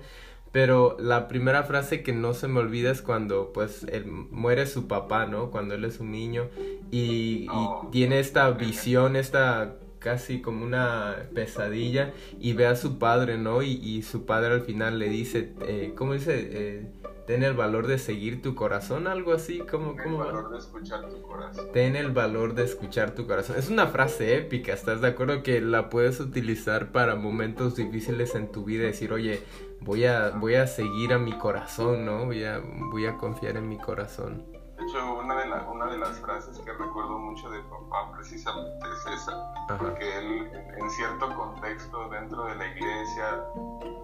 [0.51, 4.87] pero la primera frase que no se me olvida es cuando pues él, muere su
[4.87, 5.51] papá, ¿no?
[5.51, 6.49] Cuando él es un niño
[6.89, 7.45] y,
[7.91, 13.61] tiene esta visión, esta casi como una pesadilla y ve a su padre, ¿no?
[13.61, 16.33] Y, y su padre al final le dice, eh, ¿cómo dice?
[16.39, 16.87] Eh,
[17.29, 19.93] ten el valor de seguir tu corazón, algo así, como...
[19.93, 21.65] Ten el valor de escuchar tu corazón.
[21.71, 23.55] Ten el valor de escuchar tu corazón.
[23.59, 25.43] Es una frase épica, ¿estás de acuerdo?
[25.43, 29.43] Que la puedes utilizar para momentos difíciles en tu vida, decir, oye,
[29.79, 32.25] voy a, voy a seguir a mi corazón, ¿no?
[32.25, 34.43] Voy a, voy a confiar en mi corazón.
[34.89, 39.54] Hecho, una de, una de las frases que recuerdo mucho de papá precisamente es esa,
[39.78, 43.43] porque él en cierto contexto dentro de la iglesia,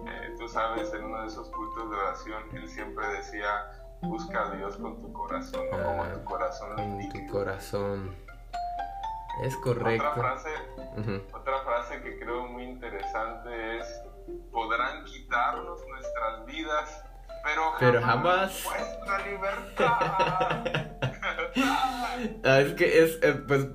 [0.06, 3.48] eh, tú sabes, en uno de esos cultos de oración, él siempre decía,
[4.02, 8.14] busca a Dios con tu corazón, no como tu corazón lo tu corazón.
[9.42, 10.08] Es correcto.
[10.08, 10.50] Otra frase,
[11.32, 14.02] otra frase que creo muy interesante es,
[14.52, 17.05] podrán quitarnos nuestras vidas,
[17.78, 20.86] pero jamás, nuestra libertad.
[22.44, 23.66] Ah, es que es, eh, pues,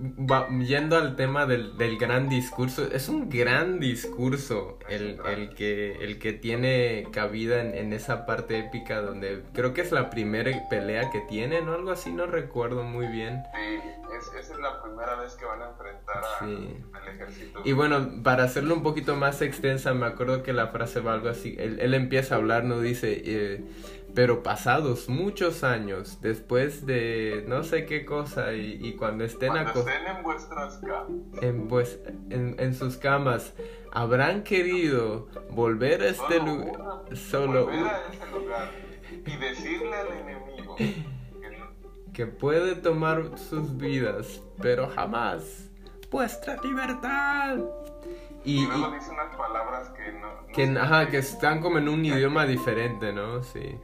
[0.67, 6.33] yendo al tema del, gran discurso, es un gran discurso el, el, que, el que
[6.33, 11.67] tiene cabida en, esa parte épica donde creo que es la primera pelea que tienen
[11.69, 13.43] o algo así, no recuerdo muy bien.
[13.53, 13.79] Sí,
[14.17, 17.61] esa es la primera vez que van a enfrentar al ejército.
[17.63, 21.29] Y bueno, para hacerlo un poquito más extensa, me acuerdo que la frase va algo
[21.29, 22.79] así, él, él empieza a hablar, ¿no?
[22.79, 23.21] Dice...
[23.25, 23.63] Eh,
[24.13, 30.79] pero pasados muchos años, después de no sé qué cosa, y, cuando estén, en vuestras
[30.79, 33.53] camas, en, pues, en, sus camas,
[33.91, 38.71] habrán querido volver a este lugar, solo a ese lugar
[39.25, 40.75] y decirle al enemigo
[42.13, 45.69] que, puede tomar sus vidas, pero jamás
[46.09, 47.57] vuestra libertad.
[48.43, 52.45] Y, luego dice unas palabras que no, que, ajá, que están como en un idioma
[52.45, 53.43] diferente, ¿no?
[53.43, 53.79] Sí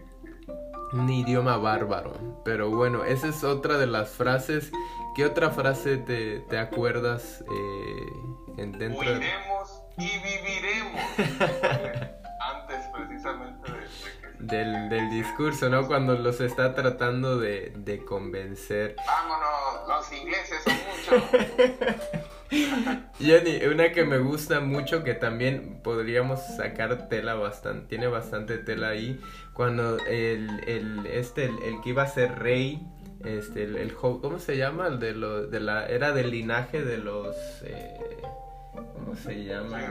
[0.93, 2.13] un idioma bárbaro.
[2.43, 4.71] Pero bueno, esa es otra de las frases.
[5.15, 11.02] ¿Qué otra frase te, te acuerdas eh, en dentro Huiremos y viviremos.
[12.39, 13.71] Antes precisamente
[14.39, 15.88] de, del, del, discurso, ¿no?
[15.88, 18.95] Cuando los está tratando de, de convencer.
[19.06, 22.28] Vámonos, los ingleses son muchos.
[23.19, 28.89] Jenny, una que me gusta mucho que también podríamos sacar tela bastante, tiene bastante tela
[28.89, 29.19] ahí,
[29.53, 32.88] cuando el, el este, el, que iba a ser rey,
[33.23, 34.88] este, el, el, ¿cómo se llama?
[34.88, 38.21] El de, lo, de la, era del linaje de los, eh,
[38.93, 39.79] ¿cómo se llama?
[39.79, 39.86] Sí,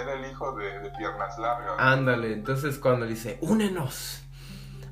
[0.00, 1.74] era, el hijo de, de piernas largas.
[1.78, 4.22] Ándale, entonces cuando dice, únenos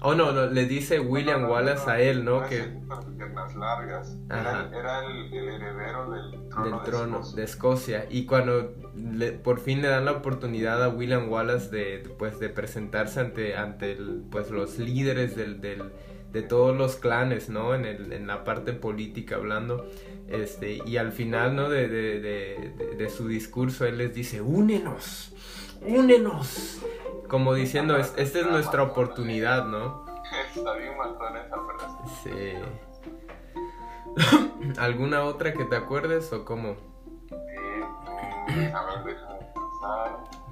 [0.00, 2.46] Oh, no, no, le dice William Wallace a él, ¿no?
[2.48, 2.62] que
[3.16, 4.16] piernas largas.
[4.28, 8.06] Era, era el, heredero del trono, del trono de, Escocia.
[8.10, 8.74] Y cuando
[9.42, 13.92] por fin le dan la oportunidad a William Wallace de, pues, de presentarse ante, ante
[13.92, 15.92] el, pues, los líderes del, del,
[16.32, 17.74] de todos los clanes, ¿no?
[17.74, 19.86] En, el, en la parte política hablando.
[20.28, 21.68] Este, y al final, ¿no?
[21.68, 25.32] De, de, de, de su discurso, él les dice, únenos,
[25.82, 26.80] únenos
[27.28, 30.04] como diciendo, esta es nuestra oportunidad, ¿no?
[30.54, 31.56] Está bien esa
[32.22, 32.54] Sí.
[34.78, 36.76] ¿Alguna otra que te acuerdes o cómo?
[38.48, 39.38] A ver, pensar.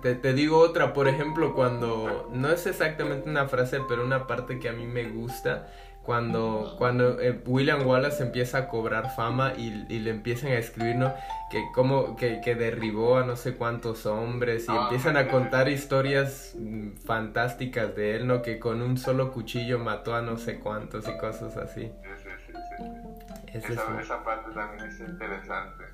[0.02, 4.58] Te, te, digo otra, por ejemplo, cuando no es exactamente una frase, pero una parte
[4.58, 5.68] que a mí me gusta
[6.04, 11.14] cuando, cuando eh, William Wallace empieza a cobrar fama y, le empiezan a escribir, ¿no?
[11.50, 16.54] Que como que, derribó a no sé cuántos hombres y ah, empiezan a contar historias
[16.58, 18.42] mm, fantásticas de él, ¿no?
[18.42, 21.90] Que con un solo cuchillo mató a no sé cuántos y cosas así.
[22.02, 25.84] Sí, sí, sí, esa, esa, parte también es interesante.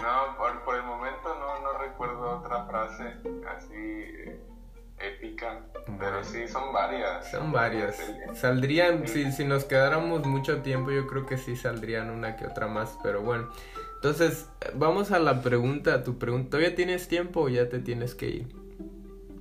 [0.00, 3.04] No, por, por el momento no, no recuerdo otra frase
[3.48, 3.74] así...
[3.74, 4.53] Eh,
[4.98, 5.60] épica,
[5.98, 7.30] pero sí, son varias.
[7.30, 7.96] Son varias.
[8.34, 12.66] Saldrían, si, si nos quedáramos mucho tiempo, yo creo que sí saldrían una que otra
[12.66, 13.48] más, pero bueno.
[13.96, 16.50] Entonces, vamos a la pregunta, tu pregunta.
[16.50, 18.64] ¿Todavía tienes tiempo o ya te tienes que ir?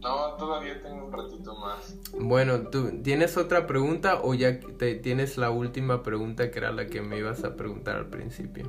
[0.01, 1.97] No, todavía tengo un ratito más.
[2.19, 6.87] Bueno, ¿tú tienes otra pregunta o ya te, tienes la última pregunta que era la
[6.87, 8.65] que me ibas a preguntar al principio?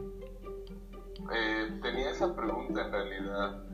[1.32, 3.64] Eh, tenía esa pregunta en realidad.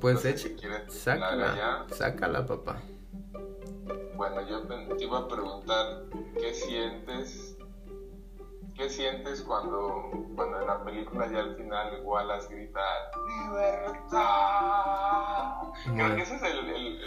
[0.00, 0.56] Pues eche,
[0.88, 2.82] sácala, sácala, papá.
[4.14, 4.62] Bueno, yo
[4.96, 6.04] te iba a preguntar,
[6.40, 7.56] ¿qué sientes?
[8.74, 12.80] ¿Qué sientes cuando, cuando en la película ya al final Wallace grita
[13.48, 14.18] ¡Libertad!
[15.94, 17.02] Creo que ese es el, el,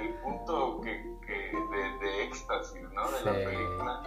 [0.00, 3.10] el, punto que, que de, de, éxtasis, ¿no?
[3.10, 4.02] De la película.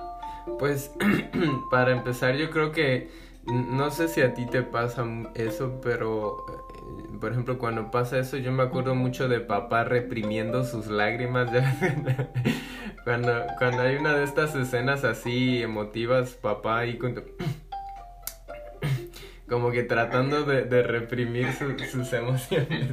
[0.58, 0.92] Pues,
[1.72, 3.12] para empezar, yo creo que
[3.46, 6.46] no sé si a ti te pasa eso, pero
[7.20, 11.50] por ejemplo, cuando pasa eso, yo me acuerdo mucho de papá reprimiendo sus lágrimas.
[13.06, 16.98] cuando, cuando hay una de estas escenas así emotivas, papá ahí
[19.48, 21.48] como que tratando de, reprimir
[21.90, 22.90] sus emociones.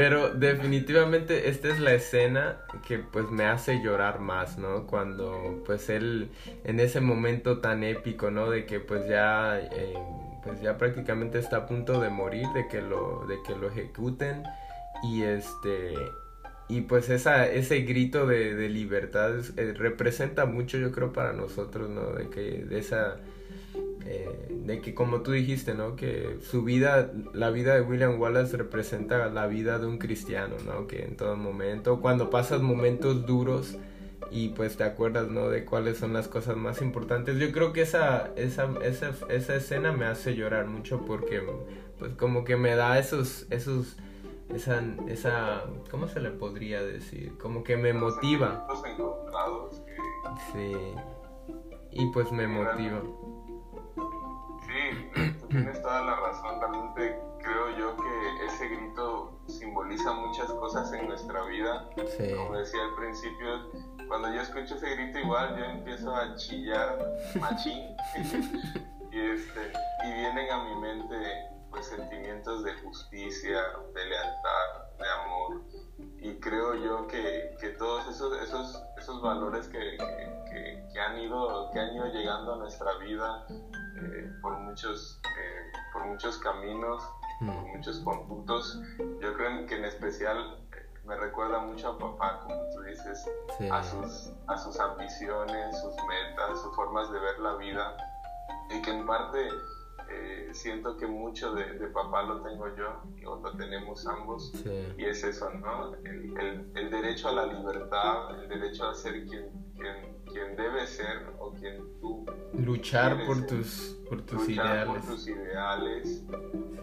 [0.00, 2.56] Pero definitivamente esta es la escena
[2.88, 4.86] que pues me hace llorar más, ¿no?
[4.86, 6.30] Cuando pues él
[6.64, 8.48] en ese momento tan épico, ¿no?
[8.48, 9.92] De que pues ya eh,
[10.42, 14.44] pues ya prácticamente está a punto de morir, de que lo de que lo ejecuten
[15.02, 15.92] y este
[16.70, 22.12] y pues esa ese grito de, libertad eh, representa mucho yo creo para nosotros, ¿no?
[22.12, 23.18] De que de esa
[24.04, 25.96] eh, de que como tú dijiste, ¿no?
[25.96, 30.86] Que su vida, la vida de William Wallace representa la vida de un cristiano, ¿no?
[30.86, 33.76] Que en todo momento, cuando pasas momentos duros
[34.30, 35.48] y pues te acuerdas, ¿no?
[35.48, 37.38] De cuáles son las cosas más importantes.
[37.38, 41.42] Yo creo que esa, esa, esa, esa escena me hace llorar mucho porque
[41.98, 43.96] pues como que me da esos, esos,
[44.54, 47.36] esa, esa, ¿cómo se le podría decir?
[47.38, 48.66] Como que me motiva.
[50.52, 50.72] Sí.
[51.92, 53.02] Y pues me motiva.
[54.70, 56.60] Sí, tú tienes toda la razón.
[56.60, 61.88] Realmente creo yo que ese grito simboliza muchas cosas en nuestra vida.
[62.36, 63.70] Como decía al principio,
[64.06, 66.98] cuando yo escucho ese grito igual yo empiezo a chillar
[67.40, 67.96] machín.
[69.10, 69.72] y, este,
[70.04, 71.16] y vienen a mi mente
[71.70, 73.60] pues sentimientos de justicia,
[73.94, 75.62] de lealtad, de amor.
[76.20, 79.96] Y creo yo que, que todos esos, esos, esos valores que,
[80.48, 83.46] que, que, han ido, que han ido llegando a nuestra vida
[84.02, 87.02] eh, por, muchos, eh, por muchos caminos,
[87.38, 87.76] por mm.
[87.76, 88.80] muchos conductos.
[88.98, 93.24] Yo creo que en especial eh, me recuerda mucho a papá, como tú dices,
[93.70, 97.96] a, sus, a sus ambiciones, sus metas, sus formas de ver la vida,
[98.70, 99.48] y que en parte
[100.52, 104.52] siento que mucho de, papá lo tengo yo y lo tenemos ambos,
[104.98, 105.94] y es eso, ¿no?
[105.94, 110.86] El, el, el, derecho a la libertad, el derecho a ser quien, quien quien debe
[110.86, 116.24] ser o quien tú luchar por tus por tus ideales por tus ideales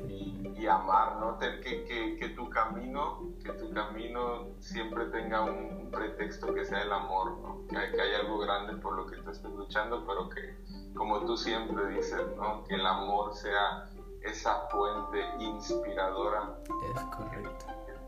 [0.09, 6.53] y, amar no que, que, que, tu camino que tu camino siempre tenga un, pretexto
[6.53, 7.65] que sea el amor ¿no?
[7.69, 10.57] que, que hay algo grande por lo que tú estés luchando pero que
[10.93, 13.89] como tú siempre dices no que el amor sea
[14.23, 16.57] esa fuente inspiradora
[16.93, 17.65] es correcto.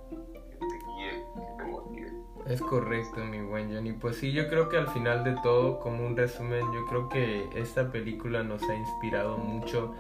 [0.10, 2.19] que te guíe que te motive
[2.50, 3.94] es correcto, mi buen Johnny.
[3.94, 7.48] Pues sí, yo creo que al final de todo, como un resumen, yo creo que
[7.56, 9.96] esta película nos ha inspirado mucho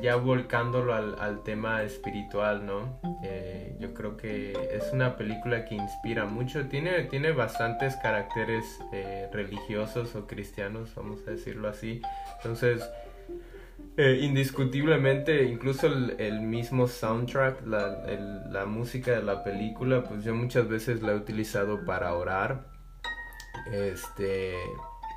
[0.00, 2.98] ya volcándolo al, tema espiritual, ¿no?
[3.22, 9.28] Eh, yo creo que es una película que inspira mucho, tiene, tiene bastantes caracteres eh,
[9.32, 12.00] religiosos o cristianos, vamos a decirlo así.
[12.36, 12.88] Entonces,
[13.96, 18.04] eh, indiscutiblemente, incluso el, mismo soundtrack, la,
[18.50, 22.66] la, música de la película, pues yo muchas veces la he utilizado para orar.
[23.72, 24.54] Este,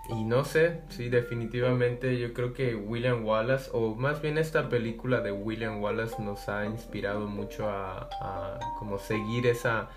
[0.10, 5.20] y no sé, sí, definitivamente yo creo que William Wallace, o más bien esta película
[5.20, 9.90] de William Wallace nos ha inspirado mucho a, a como seguir esa,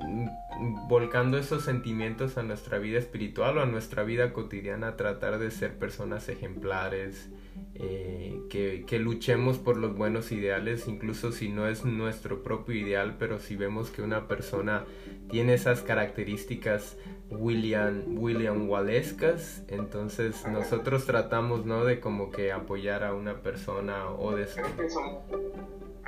[0.00, 5.52] mm, volcando esos sentimientos a nuestra vida espiritual o a nuestra vida cotidiana, tratar de
[5.52, 7.30] ser personas ejemplares,
[7.74, 13.38] eh, que, luchemos por los buenos ideales, incluso si no es nuestro propio ideal, pero
[13.38, 14.84] si vemos que una persona
[15.30, 16.96] tiene esas características
[17.30, 21.84] William, William Wallescas, entonces nosotros tratamos, ¿no?
[21.84, 24.46] De como que apoyar a una persona o de...
[24.46, 24.88] Que,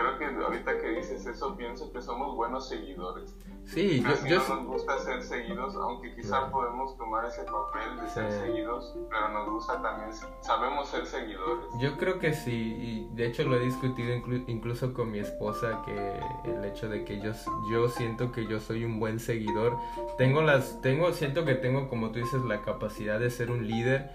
[0.00, 3.34] creo que ahorita que dices eso, pienso que somos buenos seguidores.
[3.66, 8.32] Sí, yo, no nos gusta ser seguidos, aunque quizá podemos tomar ese papel de ser
[8.32, 11.66] seguidos, pero nos gusta también, sabemos ser seguidores.
[11.78, 14.12] Yo creo que sí, y de hecho lo he discutido
[14.48, 16.20] incluso con mi esposa, que
[16.50, 17.32] el hecho de que yo,
[17.70, 19.76] yo siento que yo soy un buen seguidor,
[20.18, 24.10] tengo las, tengo, siento que tengo, como tú dices, la capacidad de ser un líder,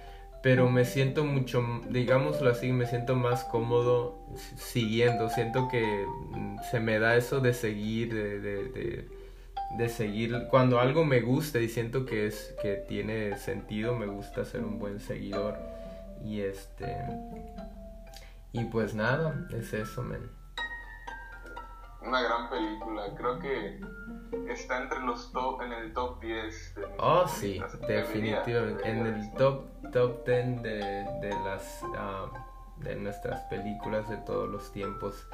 [0.46, 4.20] pero me siento mucho, digámoslo así, me siento más cómodo
[4.56, 9.10] siguiendo, siento que mm, se me da eso de seguir, de
[9.72, 14.46] de seguir cuando algo me gusta y siento que es que tiene sentido me gusta
[14.46, 15.58] ser un buen seguidor.
[16.24, 16.96] Y este
[18.54, 20.35] y pues nada es eso men
[22.06, 23.82] una gran película creo que
[24.50, 30.26] está entre los top en el top 10 oh sí definitivamente en el top top
[30.26, 30.80] 10 de,
[31.22, 32.32] de las ah,
[32.78, 35.28] de nuestras películas de todos los tiempos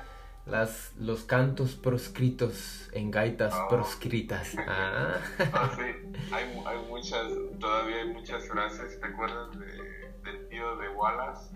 [0.46, 3.68] las, los cantos proscritos en gaitas ah.
[3.70, 4.56] proscritas.
[4.68, 5.18] Ah.
[5.54, 5.72] ah.
[5.76, 5.84] sí,
[6.32, 9.00] hay, hay, muchas, todavía hay muchas frases.
[9.00, 11.56] ¿Te acuerdas de, del tío de Wallace?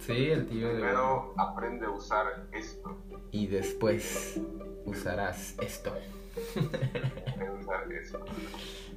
[0.00, 2.96] Sí, el tío de Primero aprende a usar esto.
[3.30, 4.40] Y después
[4.84, 5.92] usarás esto.
[7.60, 8.24] usar esto.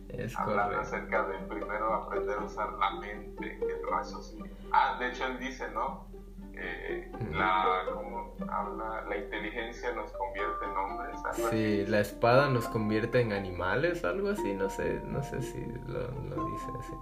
[0.09, 4.51] Es Hablando acerca de primero aprender a usar la mente, el raciocinio.
[4.71, 6.07] Ah, de hecho él dice, ¿no?
[6.59, 7.81] Eh, la,
[8.49, 9.05] habla?
[9.07, 11.19] la inteligencia nos convierte en hombres.
[11.51, 16.07] Sí, la espada nos convierte en animales, algo así, no sé, no sé si lo,
[16.07, 16.93] dice así.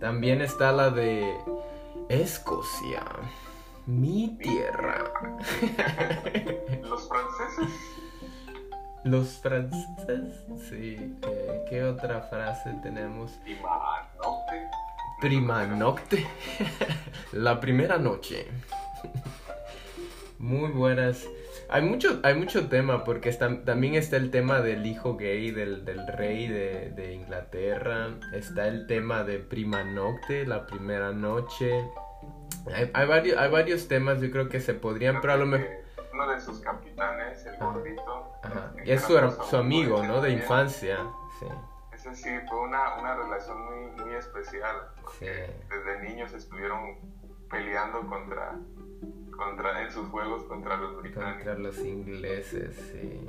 [0.00, 1.38] También está la de
[2.08, 3.04] Escocia,
[3.86, 5.12] mi tierra.
[6.82, 7.74] Los franceses.
[9.02, 11.16] Los franceses, sí.
[11.22, 13.32] Eh, ¿Qué otra frase tenemos?
[15.20, 16.24] Prima Nocte.
[17.32, 18.46] La primera noche.
[20.38, 21.26] Muy buenas.
[21.68, 25.84] Hay mucho, hay mucho tema porque también está el tema del hijo gay del,
[26.16, 28.10] rey de, Inglaterra.
[28.32, 31.88] Está el tema de Prima Nocte, la primera noche.
[32.94, 35.68] Hay, varios, hay varios temas, yo creo que se podrían, pero a lo mejor...
[36.12, 38.32] Uno de sus capitanes, el gordito.
[38.84, 39.18] Y es su,
[39.50, 40.20] su amigo, ¿no?
[40.20, 40.98] De infancia.
[41.38, 41.46] Sí
[42.14, 44.76] sí, fue una, una relación muy, muy especial.
[45.20, 46.98] Desde niños estuvieron
[47.50, 48.58] peleando contra,
[49.30, 51.44] contra, en sus juegos contra los británicos.
[51.44, 53.20] Contra los ingleses, sí.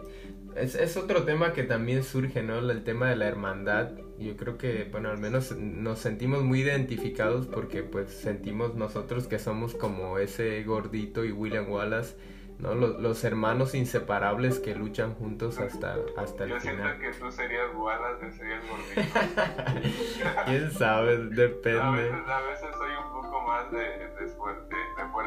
[0.56, 2.58] Es, es, otro tema que también surge, ¿no?
[2.58, 3.92] El tema de la hermandad.
[4.18, 9.38] Yo creo que, bueno, al menos nos sentimos muy identificados porque pues sentimos nosotros que
[9.38, 12.16] somos como ese gordito y William Wallace
[12.60, 12.74] ¿no?
[12.74, 16.78] Los, los, hermanos inseparables que luchan juntos hasta, hasta el Yo final.
[16.78, 20.42] Yo siento que tú serías Wallace, yo sería el gordito.
[20.46, 21.18] ¿Quién sabe?
[21.18, 21.80] Depende.
[21.80, 24.26] A veces, a veces soy un poco más de, de, de,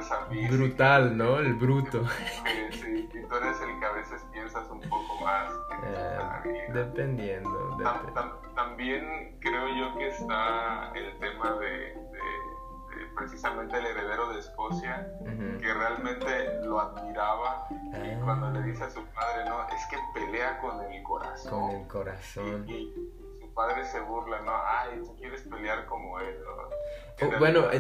[0.03, 0.55] fuerza física.
[0.55, 1.39] Brutal, ¿no?
[1.39, 2.05] El bruto.
[2.73, 5.53] sí, y tú eres el que a veces piensas un poco más.
[5.85, 7.79] Eh, dependiendo.
[8.55, 12.11] también creo yo que está el tema de
[13.17, 15.07] precisamente el heredero de Escocia,
[15.61, 18.21] que realmente lo admiraba y ah.
[18.25, 21.51] cuando le dice a su padre, no, es que pelea con el corazón.
[21.51, 22.69] Con el corazón.
[22.69, 22.93] Y,
[23.41, 26.39] su padre se burla, no, ay, tú quieres pelear como él.
[26.49, 27.71] Oh, bueno,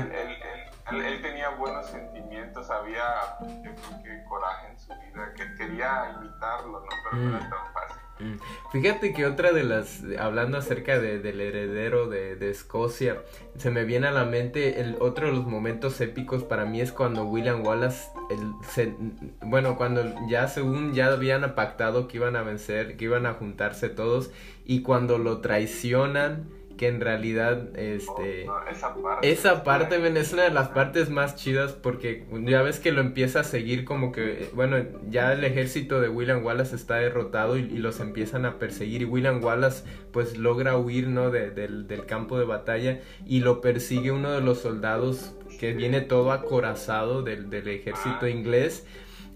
[0.90, 3.04] él, él, tenía buenos sentimientos, había,
[3.40, 6.86] yo creo que coraje en su vida, que quería imitarlo, ¿no?
[7.10, 7.50] Pero no era mm.
[7.50, 8.02] tan fácil.
[8.20, 8.38] Mm.
[8.70, 13.22] Fíjate que otra de las, hablando acerca de, del heredero de, de, Escocia,
[13.56, 16.92] se me viene a la mente el otro de los momentos épicos para mí es
[16.92, 18.94] cuando William Wallace, el,
[19.42, 23.88] bueno, cuando ya según ya habían pactado que iban a vencer, que iban a juntarse
[23.88, 24.30] todos
[24.64, 28.48] y cuando lo traicionan que en realidad, este...
[28.48, 32.80] Oh, esa parte, esa parte es una de las partes más chidas porque ya ves
[32.80, 34.78] que lo empieza a seguir como que, bueno,
[35.10, 39.44] ya el ejército de William Wallace está derrotado y, los empiezan a perseguir y William
[39.44, 41.30] Wallace pues logra huir, ¿no?
[41.30, 46.32] del, del campo de batalla y lo persigue uno de los soldados que viene todo
[46.32, 48.30] acorazado del, del ejército Ah.
[48.30, 48.86] inglés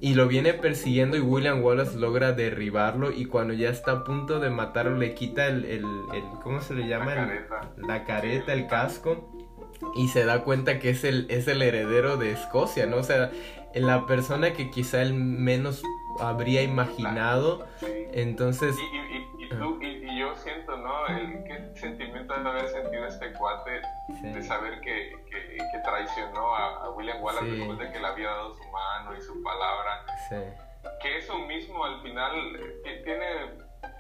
[0.01, 4.39] y lo viene persiguiendo y William Wallace logra derribarlo y cuando ya está a punto
[4.41, 5.85] de matarlo le quita el, el,
[6.15, 7.15] el ¿cómo se le llama?
[7.15, 7.71] La El- careta.
[7.87, 9.31] la careta, el casco
[9.97, 12.97] y se da cuenta que es el, es el heredero de Escocia, ¿no?
[12.99, 13.31] O sea,
[13.75, 15.83] la persona que quizá él menos
[16.21, 17.87] habría imaginado, Sí.
[18.13, 18.77] entonces...
[18.79, 21.07] Y, y, tú, y, yo siento, ¿no?
[21.09, 23.81] El, ¿Qué sentimiento de haber sentido este cuate
[24.33, 27.57] de saber que, que, que traicionó a, a William Wallace Sí.
[27.57, 30.05] después de que le había dado su mano y su palabra?
[30.29, 30.37] sí,
[31.03, 32.33] Que eso mismo al final
[32.85, 33.27] eh, tiene,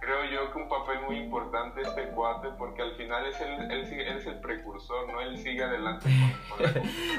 [0.00, 3.84] creo yo, que un papel muy importante este cuate, porque al final es el, él,
[3.92, 5.20] él es el precursor, ¿no?
[5.20, 6.08] Él sigue adelante
[6.56, 6.74] con, con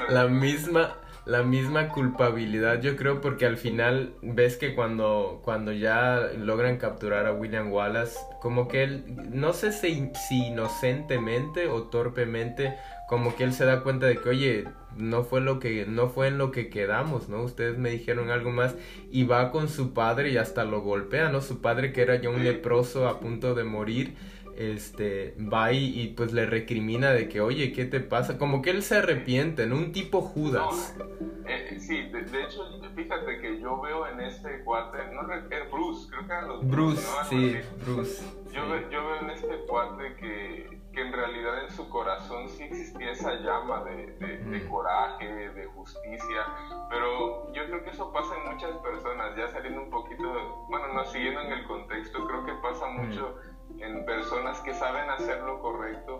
[0.08, 0.96] la la misma
[1.26, 7.26] la misma culpabilidad yo creo porque al final ves que cuando cuando ya logran capturar
[7.26, 9.02] a William Wallace como que él
[9.34, 12.78] no sé si, si inocentemente o torpemente
[13.08, 14.64] como que él se da cuenta de que oye
[14.96, 18.50] no fue lo que no fue en lo que quedamos no ustedes me dijeron algo
[18.50, 18.74] más
[19.10, 22.30] y va con su padre y hasta lo golpea no su padre que era ya
[22.30, 24.14] un leproso a punto de morir
[24.56, 28.70] este va y, y, pues le recrimina de que oye qué te pasa como que
[28.70, 31.04] él se arrepiente no un tipo Judas No,
[31.46, 32.62] eh, sí, de, de hecho,
[32.96, 35.22] fíjate que yo veo en este cuate, no
[35.70, 37.18] Bruce, creo que eran los Bruce ¿no?
[37.18, 37.56] Algo sí.
[37.84, 38.72] Bruce Yo, sí.
[38.72, 43.10] ve- yo veo en este cuate que, que en realidad en su corazón sí existía
[43.12, 46.46] esa llama de, de- de coraje, de justicia,
[46.88, 50.22] pero yo creo que eso pasa en muchas personas, ya saliendo un poquito,
[50.70, 53.34] bueno, no siguiendo en el contexto, creo que pasa mucho
[53.78, 56.16] en personas que saben hacer lo correcto,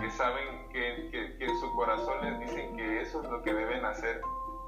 [0.00, 3.52] que saben que, que- que en su corazón les dicen que eso es lo que
[3.52, 4.22] deben hacer,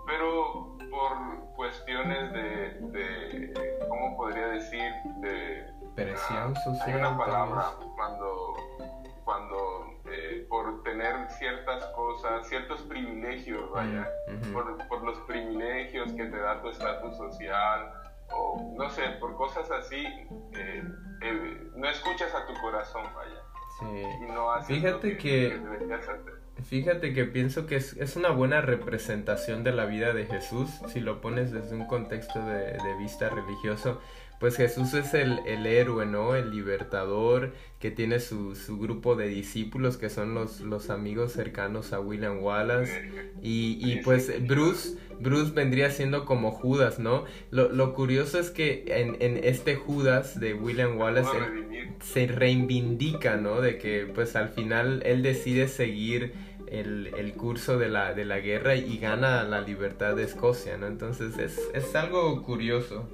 [0.06, 1.16] pero por
[1.56, 4.92] cuestiones de, de ¿cómo podría decir?
[5.22, 7.64] De presión Ah, social Hay una palabra
[7.96, 8.54] cuando,
[9.26, 14.08] cuando eh, por tener ciertas cosas, ciertos privilegios, vaya,
[14.52, 17.92] por, por los privilegios que te da tu estatus social,
[18.32, 20.84] o no sé, por cosas así, eh,
[21.22, 23.42] eh, no escuchas a tu corazón, vaya,
[23.80, 24.02] Sí.
[24.26, 26.36] y no haces Fíjate lo que- deberías hacer.
[26.64, 31.00] Fíjate que pienso que es, es una buena representación de la vida de Jesús, si
[31.00, 34.00] lo pones desde un contexto de, de vista religioso,
[34.38, 36.34] pues Jesús es el, el héroe, ¿no?
[36.34, 41.92] El libertador que tiene su, su grupo de discípulos que son los, los amigos cercanos
[41.92, 43.10] a William Wallace
[43.42, 44.30] y, y pues.
[44.46, 47.24] Bruce, Bruce vendría siendo como Judas, ¿no?
[47.50, 51.30] Lo, lo curioso es que en, en este Judas de William Wallace...
[52.02, 53.60] Se reivindica, ¿no?
[53.60, 56.34] De que pues al final él decide seguir
[56.66, 60.86] el, el curso de la, de la guerra y gana la libertad de Escocia, ¿no?
[60.86, 63.08] Entonces es, es algo curioso.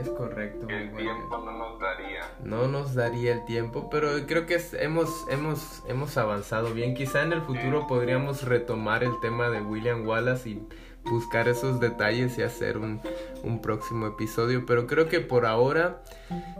[0.00, 0.66] Es correcto.
[0.68, 2.20] el muy tiempo no nos daría.
[2.44, 6.94] No nos daría el tiempo, pero creo que es- hemos, hemos, hemos avanzado bien.
[6.94, 10.68] Quizá en el futuro podríamos retomar el tema de William Wallace y
[11.04, 13.00] buscar esos detalles y hacer un,
[13.42, 14.66] un próximo episodio.
[14.66, 16.02] Pero creo que por ahora,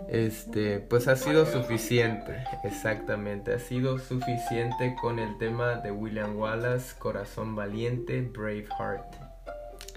[0.09, 2.45] este, pues ha sido suficiente.
[2.64, 9.14] Exactamente, ha sido suficiente con el tema de William Wallace, Corazón Valiente, Braveheart.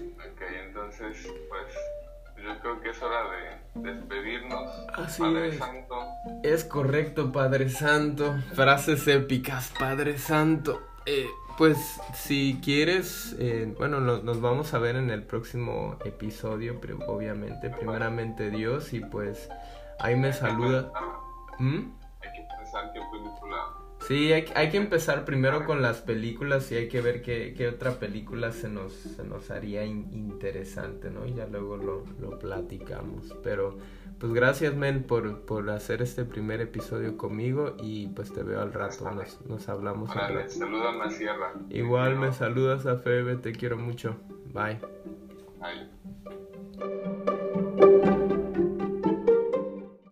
[0.00, 1.28] Ok, entonces,
[2.42, 4.70] yo creo que es hora de despedirnos.
[4.94, 5.58] Así Padre es.
[5.58, 5.94] Santo,
[6.42, 8.34] Es correcto, Padre Santo.
[8.54, 10.82] Frases épicas, Padre Santo.
[11.06, 11.28] Eh,
[11.58, 16.98] pues si quieres, eh, bueno, nos, nos vamos a ver en el próximo episodio, pero
[17.06, 19.48] obviamente, primeramente Dios, y pues
[19.98, 20.92] ahí me saluda.
[21.58, 21.92] ¿Mm?
[22.20, 23.81] hay que pensar qué película.
[24.08, 27.68] Sí, hay, hay que empezar primero con las películas y hay que ver qué, qué
[27.68, 31.24] otra película se nos, se nos haría in- interesante, ¿no?
[31.26, 33.32] Y ya luego lo, lo platicamos.
[33.44, 33.78] Pero
[34.18, 38.72] pues gracias, men, por, por hacer este primer episodio conmigo y pues te veo al
[38.72, 41.52] rato, nos, nos hablamos al Órale, saludan a Sierra.
[41.70, 44.16] Igual me saludas a Febe, te quiero mucho.
[44.52, 44.78] Bye.
[45.60, 47.31] Bye.